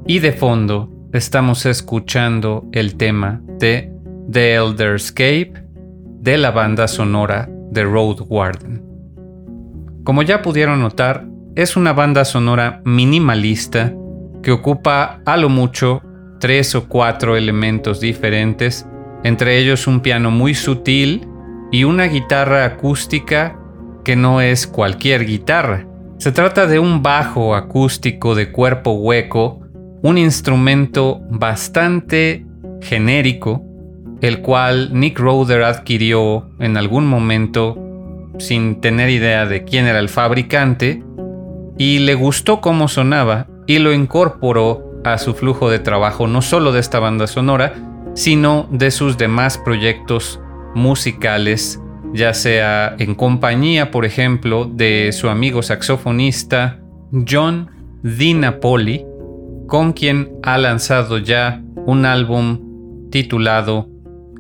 y 0.07 0.21
de 0.21 0.33
fondo 0.33 0.91
estamos 1.13 1.67
escuchando 1.67 2.65
el 2.73 2.97
tema 2.97 3.43
de 3.59 3.93
The 4.31 4.55
Elderscape 4.55 5.53
de 6.21 6.39
la 6.39 6.51
banda 6.51 6.89
sonora 6.89 7.47
de 7.71 7.85
Road 7.85 8.23
Warden. 8.27 8.83
Como 10.03 10.23
ya 10.23 10.41
pudieron 10.41 10.81
notar, 10.81 11.27
es 11.57 11.77
una 11.77 11.93
banda 11.93 12.25
sonora 12.25 12.81
minimalista 12.87 13.93
que 14.43 14.51
ocupa 14.51 15.21
a 15.27 15.37
lo 15.37 15.51
mucho 15.51 16.01
tres 16.41 16.75
o 16.75 16.89
cuatro 16.89 17.37
elementos 17.37 18.01
diferentes, 18.01 18.87
entre 19.25 19.59
ellos 19.59 19.87
un 19.87 20.01
piano 20.01 20.31
muy 20.31 20.55
sutil 20.55 21.29
y 21.71 21.85
una 21.85 22.05
guitarra 22.05 22.65
acústica 22.65 23.59
que 24.05 24.17
no 24.17 24.41
es 24.41 24.67
cualquier 24.67 25.27
guitarra. 25.27 25.87
Se 26.25 26.33
trata 26.33 26.67
de 26.67 26.79
un 26.79 27.03
bajo 27.03 27.55
acústico 27.55 28.35
de 28.35 28.51
cuerpo 28.51 28.93
hueco, 28.93 29.61
un 30.01 30.17
instrumento 30.17 31.21
bastante 31.29 32.47
genérico, 32.81 33.63
el 34.23 34.41
cual 34.41 34.99
Nick 34.99 35.19
Roder 35.19 35.65
adquirió 35.65 36.49
en 36.61 36.79
algún 36.79 37.07
momento 37.07 37.77
sin 38.39 38.81
tener 38.81 39.11
idea 39.11 39.45
de 39.45 39.65
quién 39.65 39.85
era 39.85 39.99
el 39.99 40.09
fabricante, 40.09 41.05
y 41.77 41.99
le 41.99 42.15
gustó 42.15 42.63
cómo 42.63 42.89
sonaba 42.89 43.47
y 43.67 43.79
lo 43.79 43.93
incorporó 43.93 45.03
a 45.05 45.19
su 45.19 45.35
flujo 45.35 45.69
de 45.69 45.79
trabajo 45.79 46.27
no 46.27 46.41
solo 46.41 46.73
de 46.73 46.81
esta 46.81 47.01
banda 47.01 47.27
sonora, 47.27 47.75
sino 48.15 48.67
de 48.71 48.91
sus 48.91 49.19
demás 49.19 49.59
proyectos 49.59 50.41
musicales, 50.75 51.83
ya 52.15 52.33
sea 52.33 52.95
en 52.99 53.15
compañía, 53.15 53.91
por 53.91 54.05
ejemplo, 54.05 54.65
de 54.65 55.11
su 55.13 55.29
amigo 55.29 55.63
saxofonista 55.63 56.79
John 57.29 57.69
DiNapoli, 58.03 59.05
con 59.67 59.93
quien 59.93 60.31
ha 60.45 60.57
lanzado 60.57 61.19
ya 61.19 61.61
un 61.87 62.07
álbum 62.07 63.11
titulado 63.11 63.89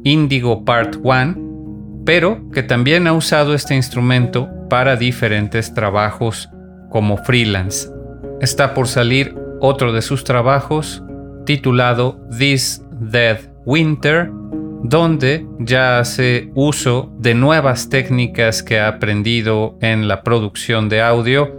Indigo 0.04 0.64
Part 0.64 0.96
1, 1.02 2.02
pero 2.04 2.48
que 2.52 2.62
también 2.62 3.08
ha 3.08 3.12
usado 3.12 3.54
este 3.54 3.74
instrumento 3.74 4.48
para 4.70 4.96
diferentes 4.96 5.74
trabajos 5.74 6.48
como 6.90 7.16
freelance. 7.16 7.88
Está 8.40 8.72
por 8.72 8.86
salir 8.86 9.34
otro 9.60 9.92
de 9.92 10.02
sus 10.02 10.22
trabajos 10.22 11.02
titulado 11.44 12.20
This 12.38 12.82
Dead 13.00 13.38
Winter, 13.66 14.30
donde 14.84 15.46
ya 15.58 15.98
hace 15.98 16.50
uso 16.54 17.10
de 17.18 17.34
nuevas 17.34 17.88
técnicas 17.88 18.62
que 18.62 18.78
ha 18.78 18.86
aprendido 18.86 19.78
en 19.80 20.08
la 20.08 20.22
producción 20.22 20.90
de 20.90 21.00
audio, 21.00 21.50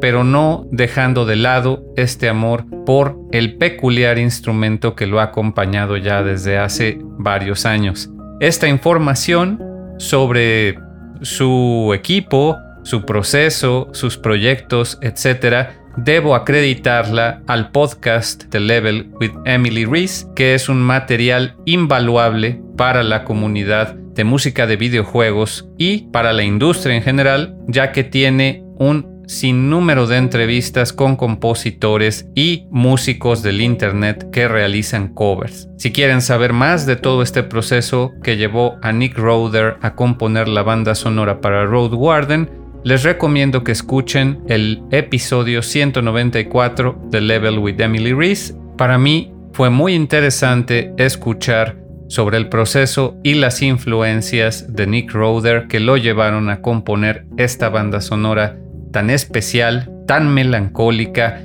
pero 0.00 0.22
no 0.22 0.64
dejando 0.70 1.26
de 1.26 1.34
lado 1.34 1.82
este 1.96 2.28
amor 2.28 2.64
por 2.86 3.18
el 3.32 3.58
peculiar 3.58 4.16
instrumento 4.16 4.94
que 4.94 5.08
lo 5.08 5.18
ha 5.18 5.24
acompañado 5.24 5.96
ya 5.96 6.22
desde 6.22 6.56
hace 6.56 6.98
varios 7.02 7.66
años. 7.66 8.10
Esta 8.38 8.68
información 8.68 9.60
sobre 9.98 10.78
su 11.20 11.90
equipo, 11.92 12.56
su 12.84 13.04
proceso, 13.04 13.88
sus 13.92 14.16
proyectos, 14.16 14.98
etc., 15.02 15.77
debo 16.04 16.34
acreditarla 16.34 17.42
al 17.46 17.70
podcast 17.70 18.44
The 18.50 18.60
Level 18.60 19.10
with 19.20 19.32
Emily 19.44 19.84
Reese, 19.84 20.26
que 20.36 20.54
es 20.54 20.68
un 20.68 20.80
material 20.80 21.56
invaluable 21.64 22.60
para 22.76 23.02
la 23.02 23.24
comunidad 23.24 23.94
de 23.94 24.24
música 24.24 24.66
de 24.66 24.76
videojuegos 24.76 25.68
y 25.76 26.08
para 26.12 26.32
la 26.32 26.44
industria 26.44 26.94
en 26.94 27.02
general, 27.02 27.56
ya 27.66 27.92
que 27.92 28.04
tiene 28.04 28.62
un 28.78 29.18
sinnúmero 29.26 30.06
de 30.06 30.16
entrevistas 30.16 30.92
con 30.92 31.16
compositores 31.16 32.26
y 32.34 32.66
músicos 32.70 33.42
del 33.42 33.60
Internet 33.60 34.30
que 34.30 34.48
realizan 34.48 35.12
covers. 35.12 35.68
Si 35.76 35.92
quieren 35.92 36.22
saber 36.22 36.52
más 36.52 36.86
de 36.86 36.96
todo 36.96 37.22
este 37.22 37.42
proceso 37.42 38.12
que 38.22 38.36
llevó 38.36 38.78
a 38.82 38.92
Nick 38.92 39.18
Roder 39.18 39.76
a 39.82 39.94
componer 39.94 40.48
la 40.48 40.62
banda 40.62 40.94
sonora 40.94 41.40
para 41.40 41.66
Road 41.66 41.92
Warden, 41.92 42.67
les 42.84 43.02
recomiendo 43.02 43.64
que 43.64 43.72
escuchen 43.72 44.40
el 44.48 44.82
episodio 44.90 45.62
194 45.62 47.00
de 47.10 47.20
Level 47.20 47.58
with 47.58 47.80
Emily 47.80 48.12
Reese. 48.12 48.54
Para 48.76 48.98
mí 48.98 49.32
fue 49.52 49.70
muy 49.70 49.94
interesante 49.94 50.92
escuchar 50.96 51.76
sobre 52.08 52.38
el 52.38 52.48
proceso 52.48 53.18
y 53.22 53.34
las 53.34 53.60
influencias 53.62 54.72
de 54.72 54.86
Nick 54.86 55.12
Roder 55.12 55.66
que 55.68 55.80
lo 55.80 55.96
llevaron 55.96 56.48
a 56.50 56.62
componer 56.62 57.26
esta 57.36 57.68
banda 57.68 58.00
sonora 58.00 58.56
tan 58.92 59.10
especial, 59.10 59.90
tan 60.06 60.32
melancólica. 60.32 61.42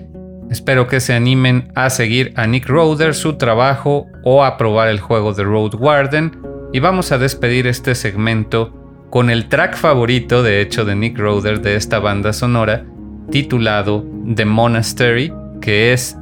Espero 0.50 0.88
que 0.88 1.00
se 1.00 1.14
animen 1.14 1.72
a 1.76 1.90
seguir 1.90 2.32
a 2.36 2.48
Nick 2.48 2.68
Roder, 2.68 3.16
su 3.16 3.38
trabajo 3.38 4.08
o 4.24 4.44
a 4.44 4.58
probar 4.58 4.88
el 4.88 5.00
juego 5.00 5.34
de 5.34 5.44
Road 5.44 5.76
Warden. 5.76 6.40
Y 6.72 6.80
vamos 6.80 7.12
a 7.12 7.18
despedir 7.18 7.68
este 7.68 7.96
segmento 7.96 8.83
con 9.14 9.30
el 9.30 9.48
track 9.48 9.78
favorito 9.78 10.42
de 10.42 10.60
hecho 10.60 10.86
de 10.86 10.96
Nick 10.96 11.20
Roder 11.20 11.62
de 11.62 11.76
esta 11.76 12.00
banda 12.00 12.34
sonora, 12.34 12.84
titulado 13.30 14.04
The 14.34 14.44
Monastery, 14.44 15.32
que 15.62 15.94
es 15.94 16.18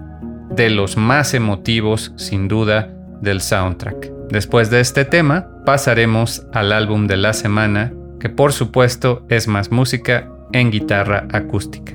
de 0.50 0.70
los 0.70 0.98
más 0.98 1.34
emotivos 1.34 2.12
sin 2.18 2.50
duda 2.50 2.94
del 3.22 3.40
soundtrack. 3.40 4.12
Después 4.30 4.70
de 4.70 4.82
este 4.82 5.06
tema, 5.06 5.48
pasaremos 5.66 6.46
al 6.52 6.74
álbum 6.74 7.08
de 7.08 7.16
la 7.16 7.32
semana, 7.32 7.94
que 8.20 8.28
por 8.28 8.52
supuesto 8.52 9.26
es 9.30 9.48
más 9.48 9.72
música 9.72 10.30
en 10.52 10.70
guitarra 10.70 11.30
acústica. 11.32 11.94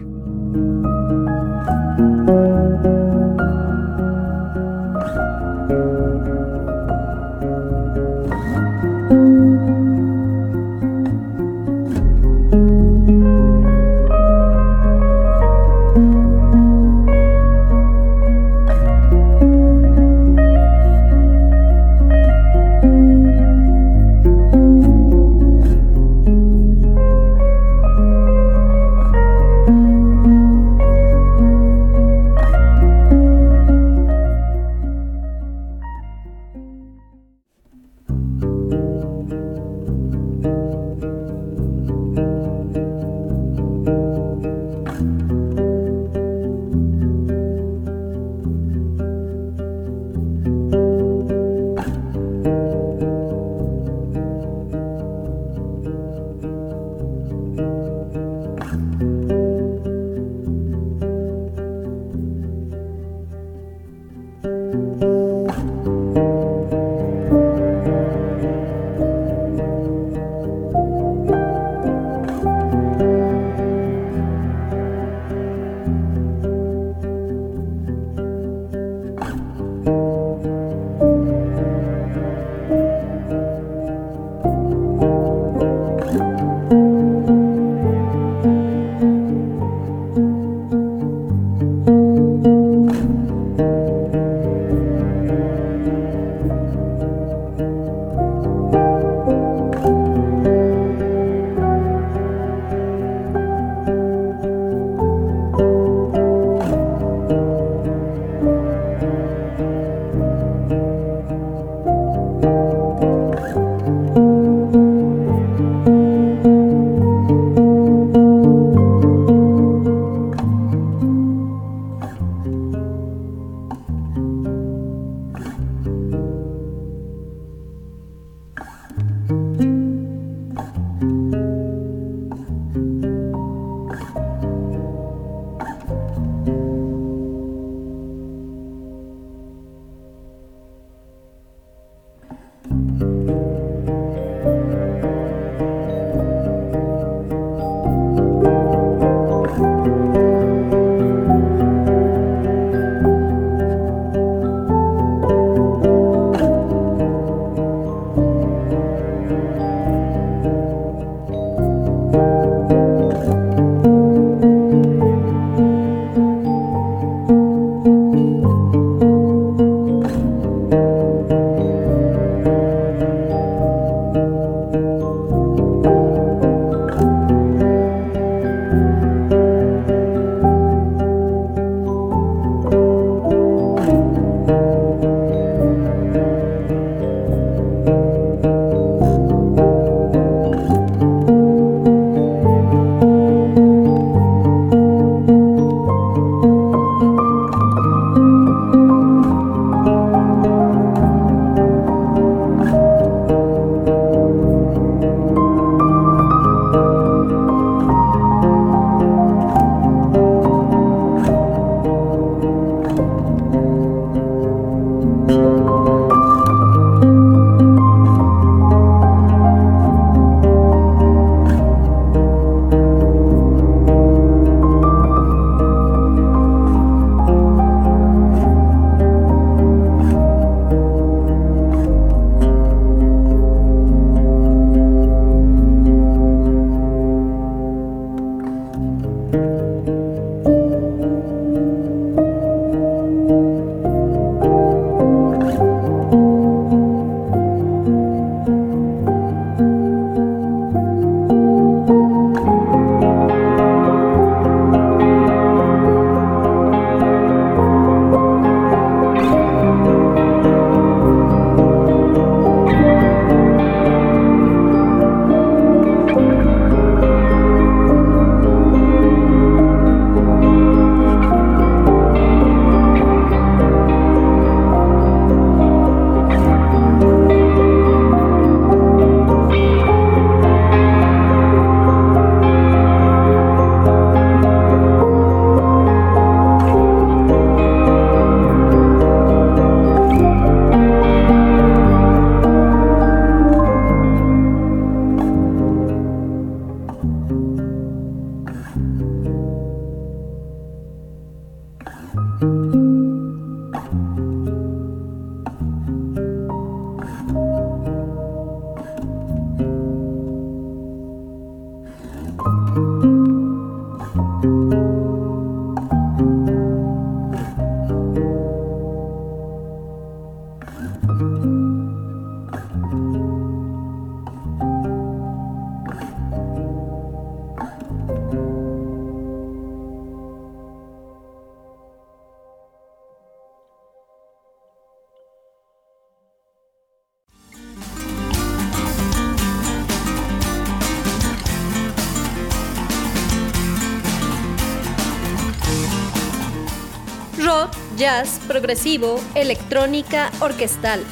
Electrónica, 349.35 350.33
orquestal. 350.41 351.05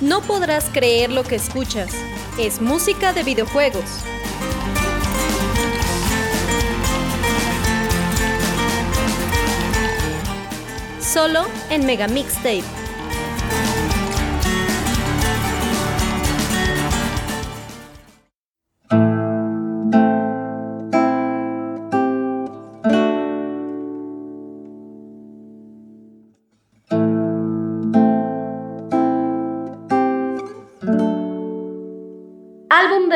No 0.00 0.22
podrás 0.22 0.70
creer 0.72 1.10
lo 1.10 1.24
que 1.24 1.34
escuchas. 1.34 1.92
Es 2.38 2.60
música 2.60 3.12
de 3.12 3.22
videojuegos. 3.22 3.84
Solo 11.00 11.46
en 11.68 11.84
Mega 11.84 12.08
Mixtape. 12.08 12.81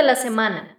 La 0.06 0.16
semana. 0.16 0.75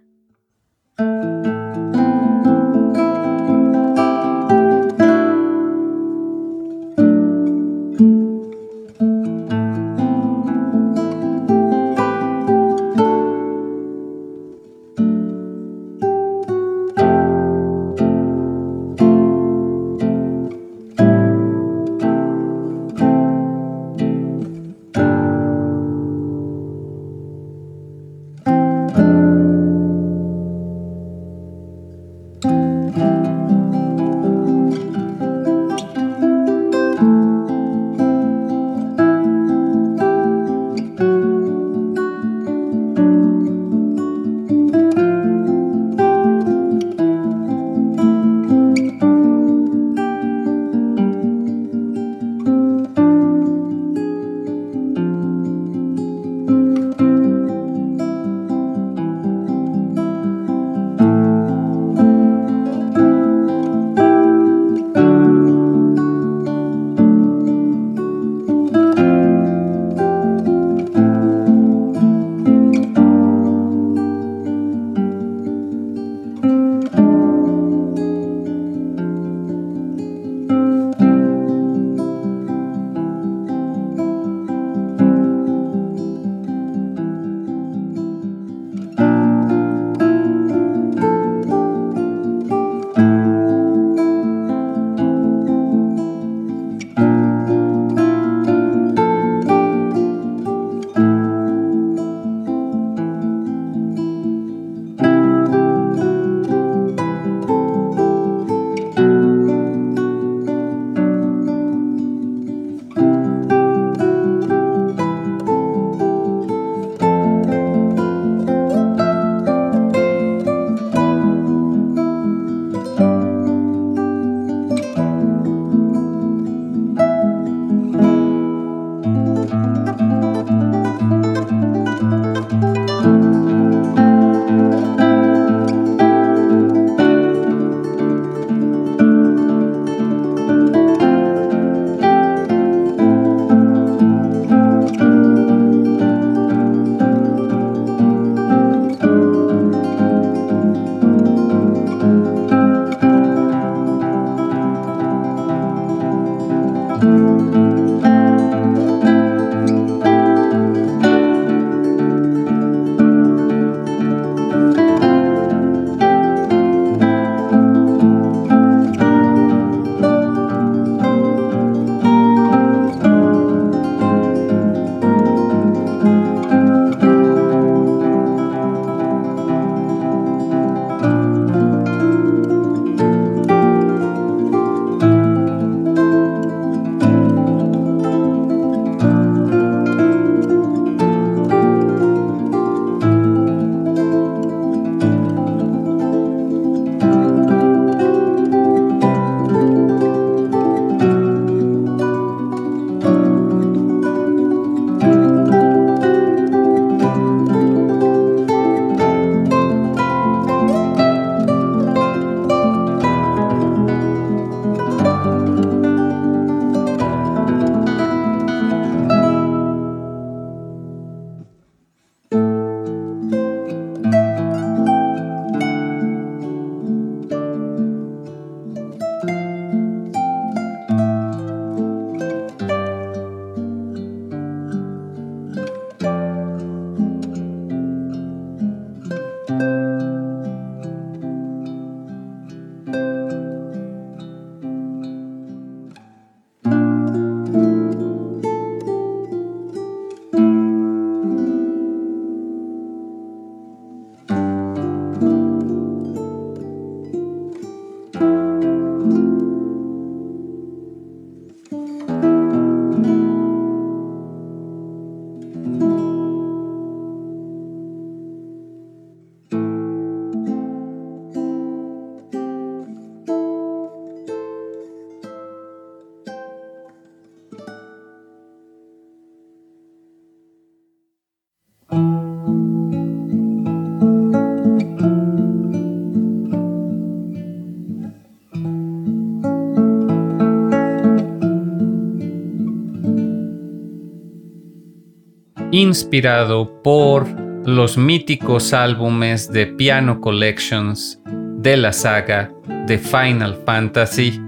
Inspirado 295.78 296.82
por 296.82 297.28
los 297.64 297.96
míticos 297.96 298.72
álbumes 298.72 299.48
de 299.52 299.66
Piano 299.66 300.20
Collections 300.20 301.20
de 301.24 301.76
la 301.76 301.92
saga 301.92 302.50
de 302.88 302.98
Final 302.98 303.56
Fantasy, 303.64 304.40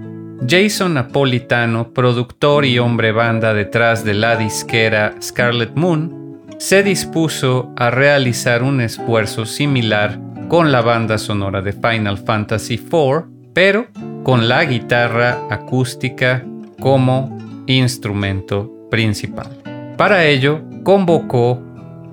Jason 0.45 0.95
Napolitano, 0.95 1.93
productor 1.93 2.65
y 2.65 2.79
hombre 2.79 3.13
banda 3.13 3.53
detrás 3.53 4.03
de 4.03 4.13
la 4.13 4.35
disquera 4.35 5.15
Scarlet 5.21 5.73
Moon, 5.73 6.37
se 6.57 6.83
dispuso 6.83 7.71
a 7.77 7.89
realizar 7.91 8.61
un 8.61 8.81
esfuerzo 8.81 9.45
similar 9.45 10.19
con 10.49 10.73
la 10.73 10.81
banda 10.81 11.17
sonora 11.17 11.61
de 11.61 11.71
Final 11.71 12.17
Fantasy 12.17 12.73
IV, 12.73 13.23
pero 13.53 13.87
con 14.23 14.49
la 14.49 14.65
guitarra 14.65 15.39
acústica 15.49 16.43
como 16.81 17.37
instrumento 17.67 18.69
principal. 18.89 19.47
Para 19.95 20.25
ello, 20.25 20.61
convocó 20.83 21.61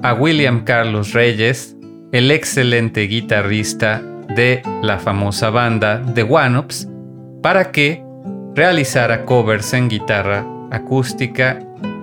a 0.02 0.14
William 0.14 0.64
Carlos 0.64 1.12
Reyes, 1.12 1.76
el 2.12 2.30
excelente 2.30 3.02
guitarrista 3.02 4.02
de 4.34 4.62
la 4.82 4.98
famosa 4.98 5.50
banda 5.50 6.02
The 6.14 6.22
One 6.22 6.58
Ups, 6.58 6.88
para 7.42 7.70
que 7.70 8.02
realizara 8.54 9.24
covers 9.24 9.72
en 9.74 9.88
guitarra 9.88 10.46
acústica 10.70 11.58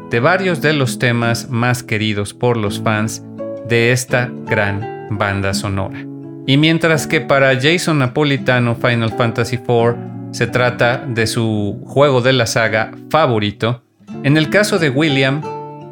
de 0.09 0.19
varios 0.19 0.61
de 0.61 0.73
los 0.73 0.99
temas 0.99 1.49
más 1.49 1.83
queridos 1.83 2.33
por 2.33 2.57
los 2.57 2.81
fans 2.81 3.23
de 3.67 3.91
esta 3.91 4.29
gran 4.45 5.07
banda 5.11 5.53
sonora. 5.53 6.05
Y 6.47 6.57
mientras 6.57 7.07
que 7.07 7.21
para 7.21 7.59
Jason 7.59 7.99
Napolitano 7.99 8.75
Final 8.75 9.11
Fantasy 9.11 9.55
IV 9.55 9.95
se 10.31 10.47
trata 10.47 10.97
de 11.07 11.25
su 11.27 11.81
juego 11.85 12.21
de 12.21 12.33
la 12.33 12.45
saga 12.45 12.91
favorito, 13.09 13.83
en 14.23 14.37
el 14.37 14.49
caso 14.49 14.77
de 14.77 14.89
William, 14.89 15.41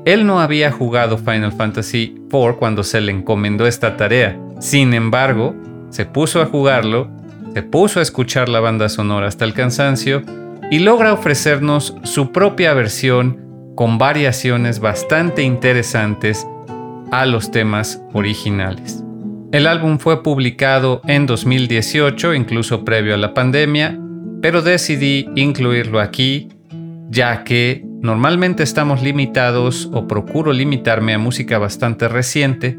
él 0.05 0.25
no 0.25 0.39
había 0.39 0.71
jugado 0.71 1.17
Final 1.17 1.53
Fantasy 1.53 2.15
IV 2.31 2.57
cuando 2.59 2.83
se 2.83 2.99
le 2.99 3.11
encomendó 3.11 3.65
esta 3.65 3.95
tarea. 3.95 4.37
Sin 4.59 4.93
embargo, 4.93 5.55
se 5.89 6.05
puso 6.05 6.41
a 6.41 6.45
jugarlo, 6.45 7.09
se 7.53 7.63
puso 7.63 7.99
a 7.99 8.03
escuchar 8.03 8.49
la 8.49 8.59
banda 8.59 8.89
sonora 8.89 9.27
hasta 9.27 9.45
el 9.45 9.53
cansancio 9.53 10.23
y 10.69 10.79
logra 10.79 11.13
ofrecernos 11.13 11.95
su 12.03 12.31
propia 12.31 12.73
versión 12.73 13.73
con 13.75 13.97
variaciones 13.97 14.79
bastante 14.79 15.43
interesantes 15.43 16.47
a 17.11 17.25
los 17.25 17.51
temas 17.51 18.01
originales. 18.13 19.03
El 19.51 19.67
álbum 19.67 19.99
fue 19.99 20.23
publicado 20.23 21.01
en 21.05 21.27
2018, 21.27 22.33
incluso 22.33 22.83
previo 22.83 23.13
a 23.13 23.17
la 23.17 23.33
pandemia, 23.33 23.99
pero 24.41 24.61
decidí 24.61 25.29
incluirlo 25.35 25.99
aquí, 25.99 26.49
ya 27.09 27.43
que 27.43 27.82
normalmente 28.03 28.63
estamos 28.63 29.01
limitados 29.01 29.89
o 29.93 30.07
procuro 30.07 30.51
limitarme 30.51 31.13
a 31.13 31.17
música 31.17 31.57
bastante 31.57 32.09
reciente, 32.09 32.77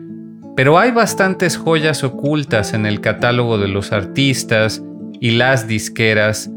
pero 0.54 0.78
hay 0.78 0.90
bastantes 0.90 1.56
joyas 1.56 2.04
ocultas 2.04 2.74
en 2.74 2.84
el 2.84 3.00
catálogo 3.00 3.56
de 3.56 3.68
los 3.68 3.90
artistas 3.90 4.82
y 5.20 5.30
las 5.30 5.66
disqueras 5.66 6.50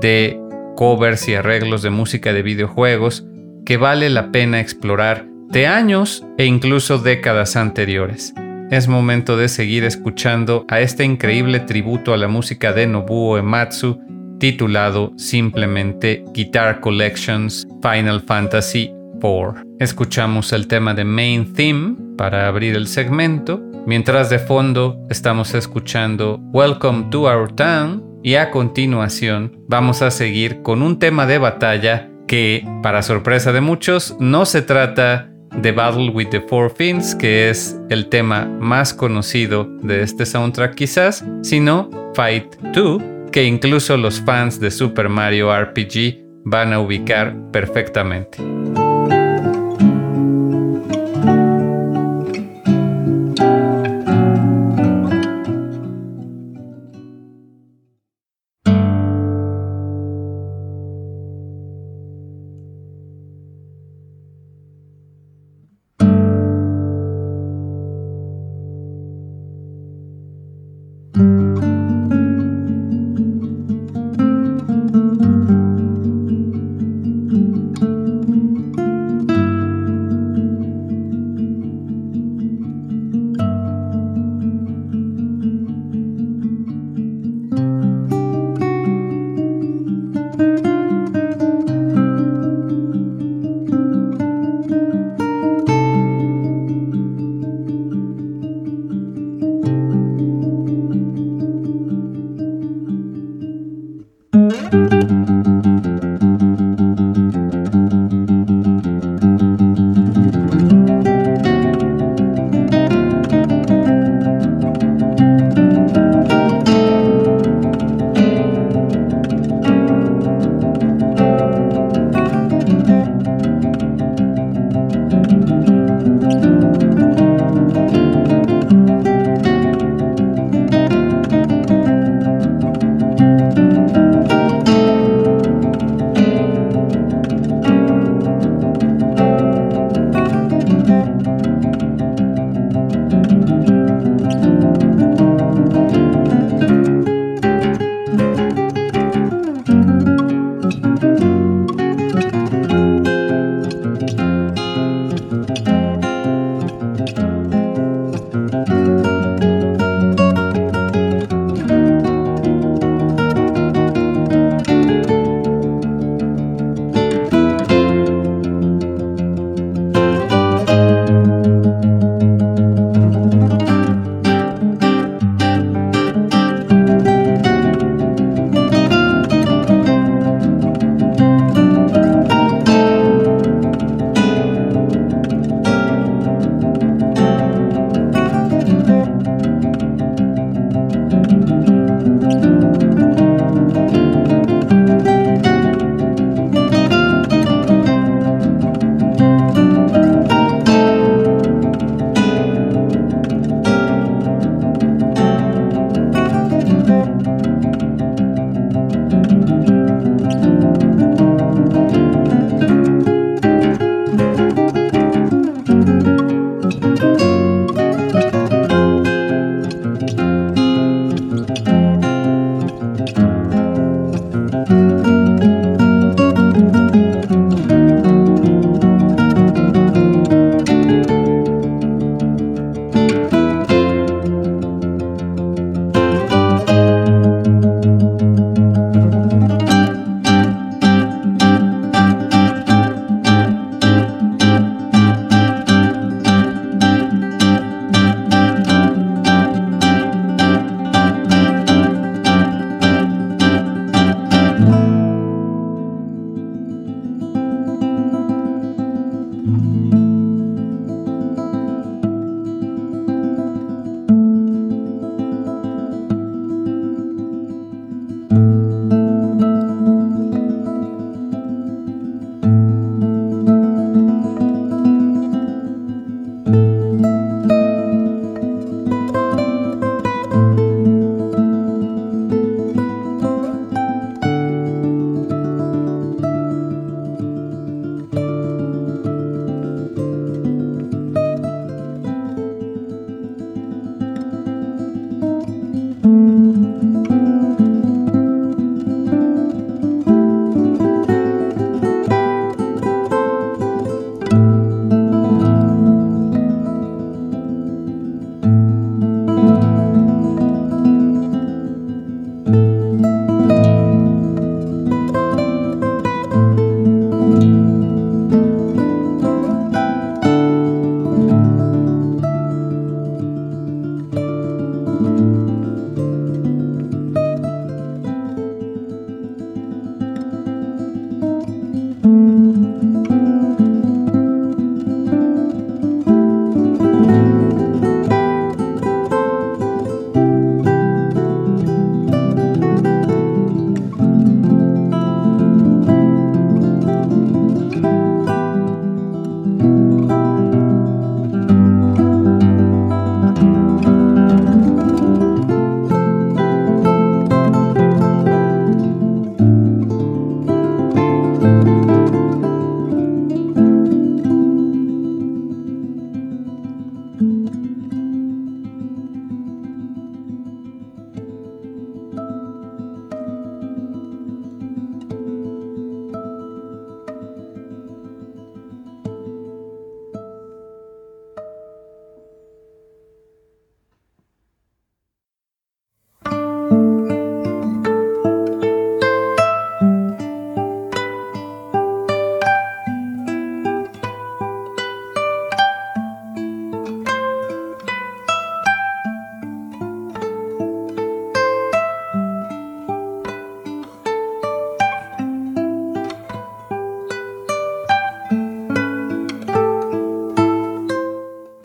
de 0.00 0.40
covers 0.74 1.28
y 1.28 1.34
arreglos 1.34 1.82
de 1.82 1.90
música 1.90 2.32
de 2.32 2.42
videojuegos 2.42 3.26
que 3.66 3.76
vale 3.76 4.08
la 4.08 4.32
pena 4.32 4.58
explorar 4.58 5.26
de 5.50 5.66
años 5.66 6.26
e 6.38 6.46
incluso 6.46 6.98
décadas 6.98 7.56
anteriores. 7.56 8.32
Es 8.70 8.88
momento 8.88 9.36
de 9.36 9.48
seguir 9.48 9.84
escuchando 9.84 10.64
a 10.68 10.80
este 10.80 11.04
increíble 11.04 11.60
tributo 11.60 12.14
a 12.14 12.16
la 12.16 12.28
música 12.28 12.72
de 12.72 12.86
Nobuo 12.86 13.36
Ematsu 13.36 14.00
titulado 14.44 15.14
simplemente 15.16 16.22
Guitar 16.34 16.80
Collections 16.80 17.66
Final 17.80 18.20
Fantasy 18.20 18.92
IV. 19.14 19.64
Escuchamos 19.78 20.52
el 20.52 20.68
tema 20.68 20.92
de 20.92 21.02
Main 21.02 21.54
Theme 21.54 21.96
para 22.18 22.46
abrir 22.46 22.76
el 22.76 22.86
segmento, 22.86 23.58
mientras 23.86 24.28
de 24.28 24.38
fondo 24.38 24.98
estamos 25.08 25.54
escuchando 25.54 26.40
Welcome 26.52 27.06
to 27.10 27.22
Our 27.22 27.52
Town 27.52 28.04
y 28.22 28.34
a 28.34 28.50
continuación 28.50 29.64
vamos 29.66 30.02
a 30.02 30.10
seguir 30.10 30.60
con 30.60 30.82
un 30.82 30.98
tema 30.98 31.24
de 31.24 31.38
batalla 31.38 32.10
que, 32.26 32.68
para 32.82 33.00
sorpresa 33.00 33.50
de 33.50 33.62
muchos, 33.62 34.14
no 34.20 34.44
se 34.44 34.60
trata 34.60 35.30
The 35.62 35.72
Battle 35.72 36.10
with 36.10 36.28
the 36.28 36.42
Four 36.42 36.70
Fins, 36.76 37.14
que 37.14 37.48
es 37.48 37.80
el 37.88 38.10
tema 38.10 38.44
más 38.44 38.92
conocido 38.92 39.64
de 39.80 40.02
este 40.02 40.26
soundtrack 40.26 40.74
quizás, 40.74 41.24
sino 41.40 41.88
Fight 42.14 42.56
2, 42.74 43.13
que 43.34 43.42
incluso 43.42 43.96
los 43.96 44.20
fans 44.20 44.60
de 44.60 44.70
Super 44.70 45.08
Mario 45.08 45.52
RPG 45.52 46.22
van 46.44 46.72
a 46.72 46.78
ubicar 46.78 47.34
perfectamente. 47.50 48.38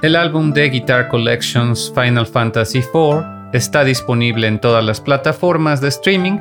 El 0.10 0.16
álbum 0.16 0.54
de 0.54 0.68
Guitar 0.72 1.08
Collections 1.08 1.94
Final 1.94 2.26
Fantasy 2.26 2.80
IV 2.80 3.24
está 3.54 3.84
disponible 3.84 4.48
en 4.48 4.58
todas 4.58 4.84
las 4.84 5.00
plataformas 5.00 5.82
de 5.82 5.90
streaming, 5.90 6.40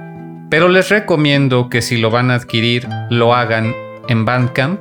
pero 0.49 0.71
les 0.71 0.89
recomiendo 0.89 1.69
que 1.69 1.83
si 1.83 1.99
lo 1.99 2.11
van 2.11 2.31
a 2.31 2.37
adquirir 2.37 2.89
lo 3.11 3.35
hagan 3.35 3.75
en 4.09 4.25
Bandcamp, 4.25 4.81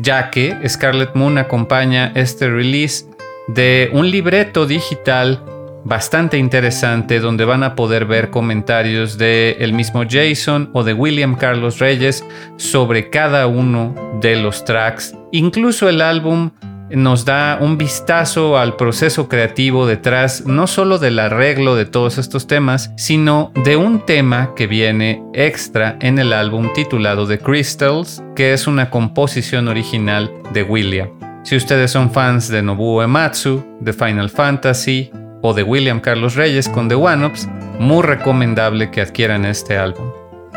ya 0.00 0.28
que 0.28 0.54
Scarlet 0.68 1.14
Moon 1.14 1.38
acompaña 1.38 2.12
este 2.14 2.50
release 2.50 3.06
de 3.48 3.88
un 3.94 4.10
libreto 4.10 4.66
digital 4.66 5.42
bastante 5.84 6.36
interesante 6.36 7.20
donde 7.20 7.46
van 7.46 7.62
a 7.62 7.74
poder 7.74 8.04
ver 8.04 8.28
comentarios 8.28 9.16
de 9.16 9.56
el 9.60 9.72
mismo 9.72 10.02
Jason 10.06 10.68
o 10.74 10.84
de 10.84 10.92
William 10.92 11.36
Carlos 11.36 11.78
Reyes 11.78 12.22
sobre 12.58 13.08
cada 13.08 13.46
uno 13.46 13.94
de 14.20 14.36
los 14.36 14.62
tracks. 14.66 15.16
Incluso 15.32 15.88
el 15.88 16.02
álbum 16.02 16.50
nos 16.90 17.24
da 17.24 17.58
un 17.60 17.78
vistazo 17.78 18.58
al 18.58 18.76
proceso 18.76 19.28
creativo 19.28 19.86
detrás 19.86 20.46
no 20.46 20.66
solo 20.66 20.98
del 20.98 21.18
arreglo 21.18 21.76
de 21.76 21.86
todos 21.86 22.18
estos 22.18 22.46
temas, 22.46 22.92
sino 22.96 23.52
de 23.64 23.76
un 23.76 24.04
tema 24.04 24.54
que 24.54 24.66
viene 24.66 25.22
extra 25.32 25.96
en 26.00 26.18
el 26.18 26.32
álbum 26.32 26.72
titulado 26.74 27.26
The 27.26 27.38
Crystals, 27.38 28.22
que 28.34 28.52
es 28.52 28.66
una 28.66 28.90
composición 28.90 29.68
original 29.68 30.30
de 30.52 30.62
William. 30.62 31.08
Si 31.42 31.56
ustedes 31.56 31.90
son 31.90 32.10
fans 32.10 32.48
de 32.48 32.62
Nobuo 32.62 33.02
Ematsu, 33.02 33.64
de 33.80 33.92
Final 33.92 34.28
Fantasy 34.28 35.10
o 35.42 35.54
de 35.54 35.62
William 35.62 36.00
Carlos 36.00 36.34
Reyes 36.34 36.68
con 36.68 36.88
The 36.88 36.96
One-Ups, 36.96 37.48
muy 37.78 38.02
recomendable 38.02 38.90
que 38.90 39.00
adquieran 39.00 39.46
este 39.46 39.78
álbum. 39.78 40.10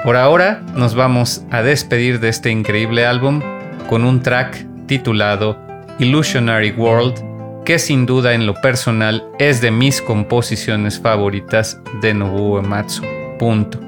Por 0.04 0.18
ahora 0.18 0.62
nos 0.76 0.96
vamos 0.96 1.46
a 1.50 1.62
despedir 1.62 2.20
de 2.20 2.28
este 2.28 2.52
increíble 2.52 3.06
álbum 3.06 3.42
con 3.88 4.04
un 4.04 4.22
track 4.22 4.68
titulado 4.86 5.58
Illusionary 6.00 6.72
World, 6.72 7.64
que 7.66 7.80
sin 7.80 8.06
duda 8.06 8.34
en 8.34 8.46
lo 8.46 8.56
personal 8.56 9.24
es 9.39 9.62
de 9.62 9.72
mis 9.72 10.02
composiciones 10.02 11.00
favoritas 11.00 11.80
de 12.02 12.14
Nobuo 12.14 12.60
Ematsu. 12.60 13.04
Punto. 13.39 13.80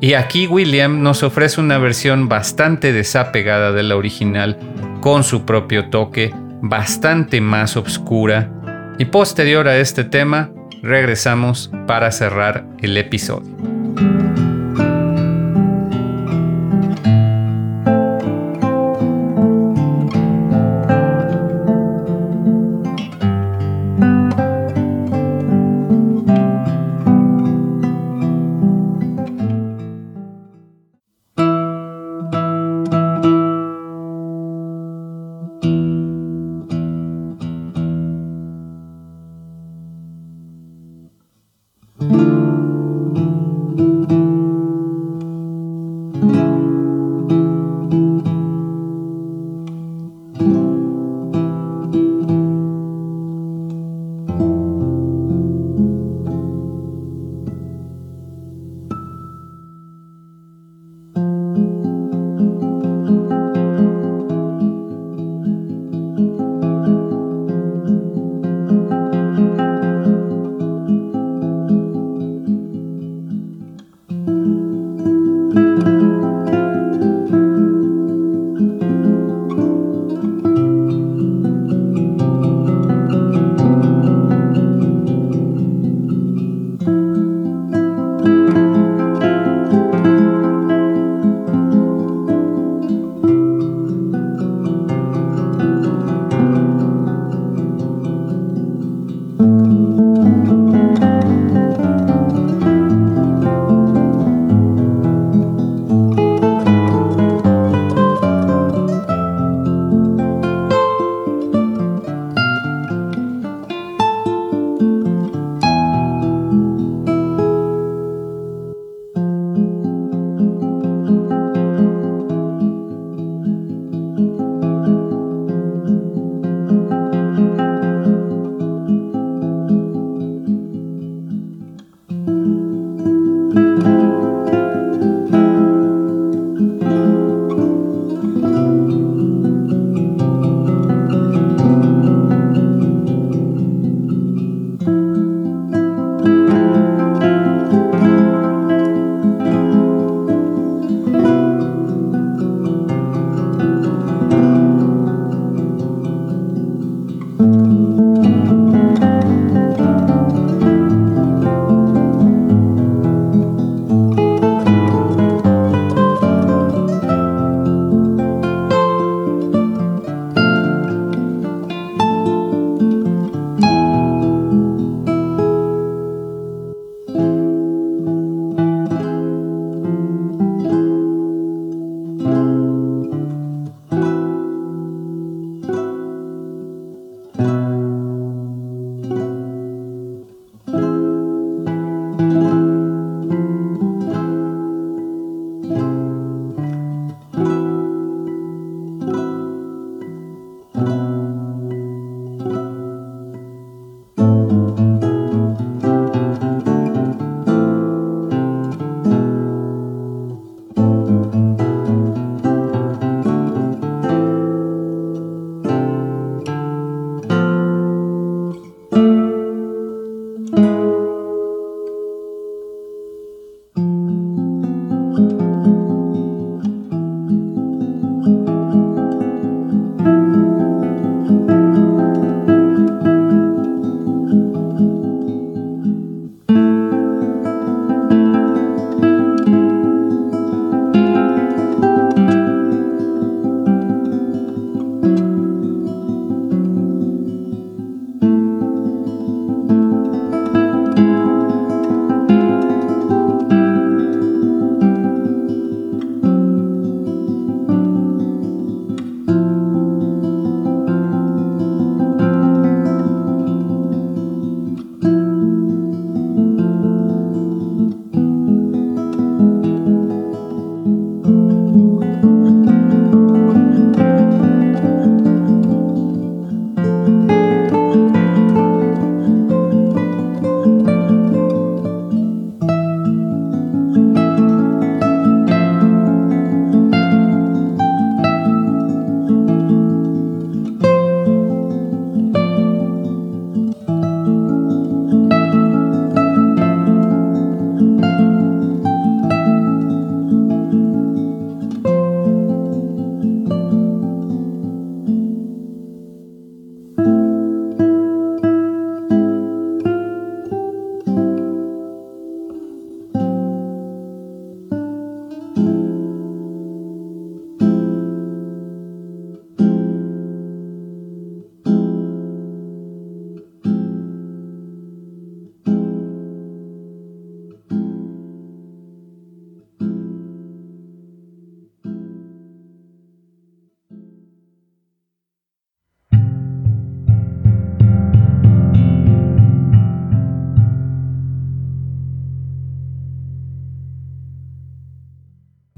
Y 0.00 0.14
aquí 0.14 0.46
William 0.46 1.02
nos 1.02 1.22
ofrece 1.22 1.60
una 1.60 1.78
versión 1.78 2.28
bastante 2.28 2.92
desapegada 2.92 3.72
de 3.72 3.82
la 3.82 3.96
original, 3.96 4.58
con 5.00 5.24
su 5.24 5.46
propio 5.46 5.88
toque, 5.88 6.34
bastante 6.60 7.40
más 7.40 7.76
oscura. 7.76 8.50
Y 8.98 9.06
posterior 9.06 9.66
a 9.68 9.78
este 9.78 10.04
tema, 10.04 10.50
regresamos 10.82 11.70
para 11.86 12.10
cerrar 12.10 12.66
el 12.82 12.96
episodio. 12.98 13.54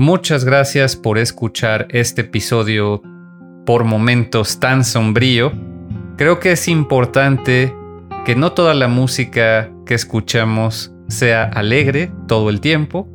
Muchas 0.07 0.45
gracias 0.45 0.95
por 0.95 1.19
escuchar 1.19 1.89
este 1.91 2.21
episodio 2.21 3.03
por 3.67 3.83
momentos 3.83 4.61
tan 4.61 4.85
sombrío. 4.85 5.51
Creo 6.17 6.39
que 6.39 6.53
es 6.53 6.69
importante 6.69 7.75
que 8.25 8.37
no 8.37 8.53
toda 8.53 8.75
la 8.75 8.87
música 8.87 9.69
que 9.85 9.95
escuchamos 9.95 10.93
sea 11.09 11.43
alegre 11.43 12.13
todo 12.29 12.51
el 12.51 12.61
tiempo. 12.61 13.09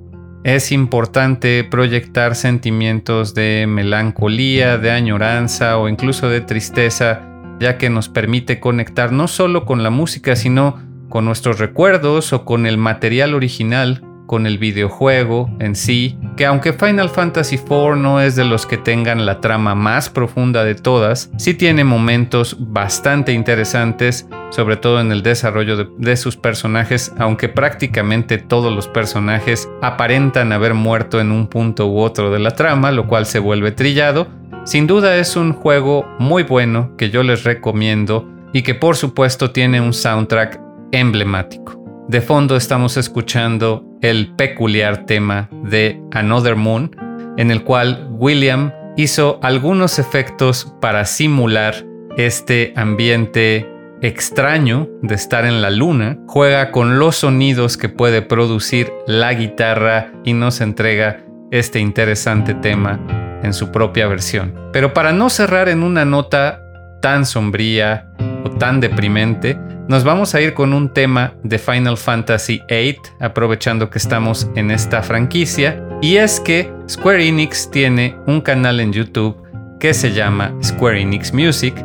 Es 0.43 0.73
importante 0.73 1.63
proyectar 1.63 2.35
sentimientos 2.35 3.34
de 3.34 3.68
melancolía, 3.69 4.77
de 4.77 4.91
añoranza 4.91 5.77
o 5.77 5.88
incluso 5.88 6.27
de 6.27 6.41
tristeza, 6.41 7.22
ya 7.61 7.77
que 7.77 7.89
nos 7.89 8.09
permite 8.09 8.59
conectar 8.59 9.13
no 9.13 9.30
solo 9.30 9.63
con 9.63 9.81
la 9.81 9.91
música, 9.91 10.35
sino 10.35 10.81
con 11.07 11.23
nuestros 11.23 11.57
recuerdos 11.57 12.34
o 12.34 12.43
con 12.43 12.65
el 12.65 12.77
material 12.77 13.34
original 13.34 14.03
con 14.32 14.48
el 14.48 14.60
videojuego 14.60 15.49
en 15.60 15.76
sí, 15.76 16.18
que 16.38 16.45
aunque 16.45 16.72
Final 16.72 17.10
Fantasy 17.10 17.58
IV 17.58 17.98
no 17.98 18.22
es 18.22 18.38
de 18.38 18.45
los 18.45 18.66
que 18.66 18.78
tengan 18.78 19.26
la 19.26 19.41
trama 19.41 19.76
más 19.76 20.10
profunda 20.10 20.64
de 20.64 20.74
todas, 20.74 21.30
sí 21.36 21.53
tiene 21.53 21.84
momentos 21.84 22.56
bastante 22.58 23.34
interesantes, 23.34 24.30
sobre 24.49 24.78
todo 24.78 25.02
en 25.02 25.12
el 25.12 25.22
desarrollo 25.22 25.76
de, 25.76 25.90
de 25.98 26.16
sus 26.16 26.38
personajes, 26.38 27.14
aunque 27.20 27.49
prácticamente 27.49 28.38
todos 28.38 28.74
los 28.74 28.88
personajes 28.88 29.70
aparentan 29.82 30.53
haber 30.53 30.76
muerto 30.76 31.20
en 31.20 31.34
un 31.34 31.48
punto 31.48 31.88
u 31.88 31.99
otro 31.99 32.32
de 32.32 32.40
la 32.40 32.52
trama, 32.52 32.94
lo 32.94 33.08
cual 33.08 33.26
se 33.26 33.40
vuelve 33.40 33.74
trillado. 33.74 34.30
Sin 34.64 34.88
duda 34.88 35.18
es 35.18 35.36
un 35.36 35.52
juego 35.52 36.06
muy 36.20 36.44
bueno 36.44 36.95
que 36.95 37.10
yo 37.10 37.22
les 37.24 37.44
recomiendo 37.44 38.30
y 38.53 38.62
que 38.62 38.76
por 38.76 38.95
supuesto 38.95 39.52
tiene 39.52 39.82
un 39.82 39.91
soundtrack 39.91 40.58
emblemático. 40.94 41.84
De 42.08 42.22
fondo 42.22 42.56
estamos 42.56 42.95
escuchando 42.95 43.90
el 44.02 44.34
peculiar 44.36 45.06
tema 45.06 45.49
de 45.64 46.02
Another 46.11 46.56
Moon, 46.56 46.95
en 47.38 47.52
el 47.52 47.64
cual 47.64 48.07
William 48.11 48.72
hizo 48.98 49.40
algunos 49.41 49.99
efectos 49.99 50.73
para 50.82 51.06
simular 51.06 51.86
este 52.18 52.73
ambiente 52.76 53.69
extraño 54.02 54.90
de 55.02 55.15
estar 55.15 55.45
en 55.45 55.61
la 55.61 55.69
luna, 55.69 56.18
juega 56.28 56.72
con 56.72 56.99
los 56.99 57.18
sonidos 57.18 57.78
que 57.78 57.90
puede 57.90 58.22
producir 58.22 58.91
la 59.06 59.34
guitarra 59.34 60.11
y 60.23 60.34
nos 60.34 60.60
entrega 60.60 61.23
este 61.52 61.80
interesante 61.80 62.53
tema 62.56 62.99
en 63.44 63.53
su 63.53 63.72
propia 63.72 64.07
versión. 64.07 64.69
Pero 64.73 64.94
para 64.94 65.14
no 65.14 65.30
cerrar 65.30 65.69
en 65.69 65.84
una 65.84 66.06
nota 66.06 66.60
tan 67.02 67.26
sombría 67.26 68.07
o 68.45 68.49
tan 68.52 68.80
deprimente, 68.80 69.57
nos 69.88 70.03
vamos 70.03 70.34
a 70.36 70.41
ir 70.41 70.53
con 70.53 70.72
un 70.72 70.94
tema 70.94 71.34
de 71.44 71.60
Final 71.60 71.98
Fantasy 71.98 72.61
VIII, 72.69 72.99
aprovechando 73.19 73.90
que 73.90 73.98
estamos 73.98 74.48
en 74.56 74.72
esta 74.72 75.03
franquicia, 75.03 75.84
y 76.02 76.15
es 76.15 76.40
que 76.40 76.72
Square 76.88 77.28
Enix 77.28 77.69
tiene 77.69 78.15
un 78.26 78.40
canal 78.40 78.80
en 78.80 78.94
YouTube 78.94 79.36
que 79.80 79.94
se 79.94 80.14
llama 80.14 80.56
Square 80.64 81.02
Enix 81.02 81.34
Music, 81.34 81.76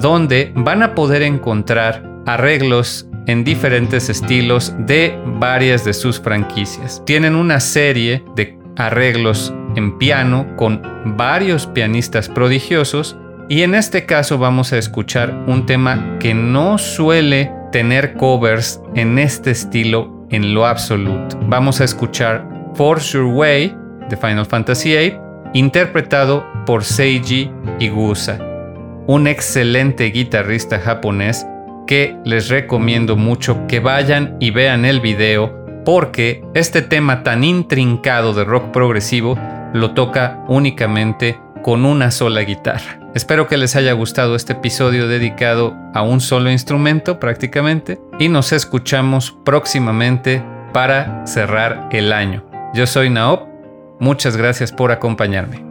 donde 0.00 0.52
van 0.54 0.82
a 0.82 0.94
poder 0.94 1.22
encontrar 1.22 2.02
arreglos 2.26 3.06
en 3.26 3.44
diferentes 3.44 4.10
estilos 4.10 4.74
de 4.78 5.18
varias 5.24 5.84
de 5.84 5.94
sus 5.94 6.20
franquicias. 6.20 7.02
Tienen 7.06 7.36
una 7.36 7.60
serie 7.60 8.22
de 8.36 8.58
arreglos 8.76 9.54
en 9.76 9.96
piano 9.98 10.46
con 10.56 10.82
varios 11.16 11.66
pianistas 11.66 12.28
prodigiosos 12.28 13.16
y 13.48 13.62
en 13.62 13.74
este 13.74 14.06
caso 14.06 14.38
vamos 14.38 14.72
a 14.72 14.78
escuchar 14.78 15.34
un 15.46 15.66
tema 15.66 16.16
que 16.18 16.34
no 16.34 16.78
suele 16.78 17.52
tener 17.72 18.14
covers 18.14 18.80
en 18.94 19.18
este 19.18 19.50
estilo 19.50 20.26
en 20.30 20.54
lo 20.54 20.66
absoluto. 20.66 21.38
Vamos 21.48 21.80
a 21.80 21.84
escuchar 21.84 22.48
Force 22.74 23.12
Your 23.12 23.26
Way 23.26 23.76
de 24.08 24.16
Final 24.16 24.46
Fantasy 24.46 24.96
VIII, 24.96 25.18
interpretado 25.52 26.44
por 26.66 26.84
Seiji 26.84 27.50
Igusa, 27.78 28.38
un 29.06 29.26
excelente 29.26 30.06
guitarrista 30.06 30.80
japonés 30.80 31.46
que 31.86 32.16
les 32.24 32.48
recomiendo 32.48 33.16
mucho 33.16 33.66
que 33.66 33.80
vayan 33.80 34.36
y 34.40 34.50
vean 34.50 34.84
el 34.84 35.00
video 35.00 35.64
porque 35.84 36.42
este 36.54 36.80
tema 36.80 37.22
tan 37.22 37.44
intrincado 37.44 38.32
de 38.32 38.44
rock 38.44 38.70
progresivo 38.70 39.38
lo 39.74 39.90
toca 39.90 40.42
únicamente 40.48 41.38
con 41.64 41.86
una 41.86 42.10
sola 42.10 42.42
guitarra. 42.42 43.00
Espero 43.14 43.48
que 43.48 43.56
les 43.56 43.74
haya 43.74 43.94
gustado 43.94 44.36
este 44.36 44.52
episodio 44.52 45.08
dedicado 45.08 45.74
a 45.94 46.02
un 46.02 46.20
solo 46.20 46.50
instrumento 46.50 47.18
prácticamente 47.18 47.98
y 48.18 48.28
nos 48.28 48.52
escuchamos 48.52 49.34
próximamente 49.44 50.44
para 50.74 51.26
cerrar 51.26 51.88
el 51.90 52.12
año. 52.12 52.44
Yo 52.74 52.86
soy 52.86 53.08
Naop, 53.08 53.48
muchas 53.98 54.36
gracias 54.36 54.72
por 54.72 54.92
acompañarme. 54.92 55.64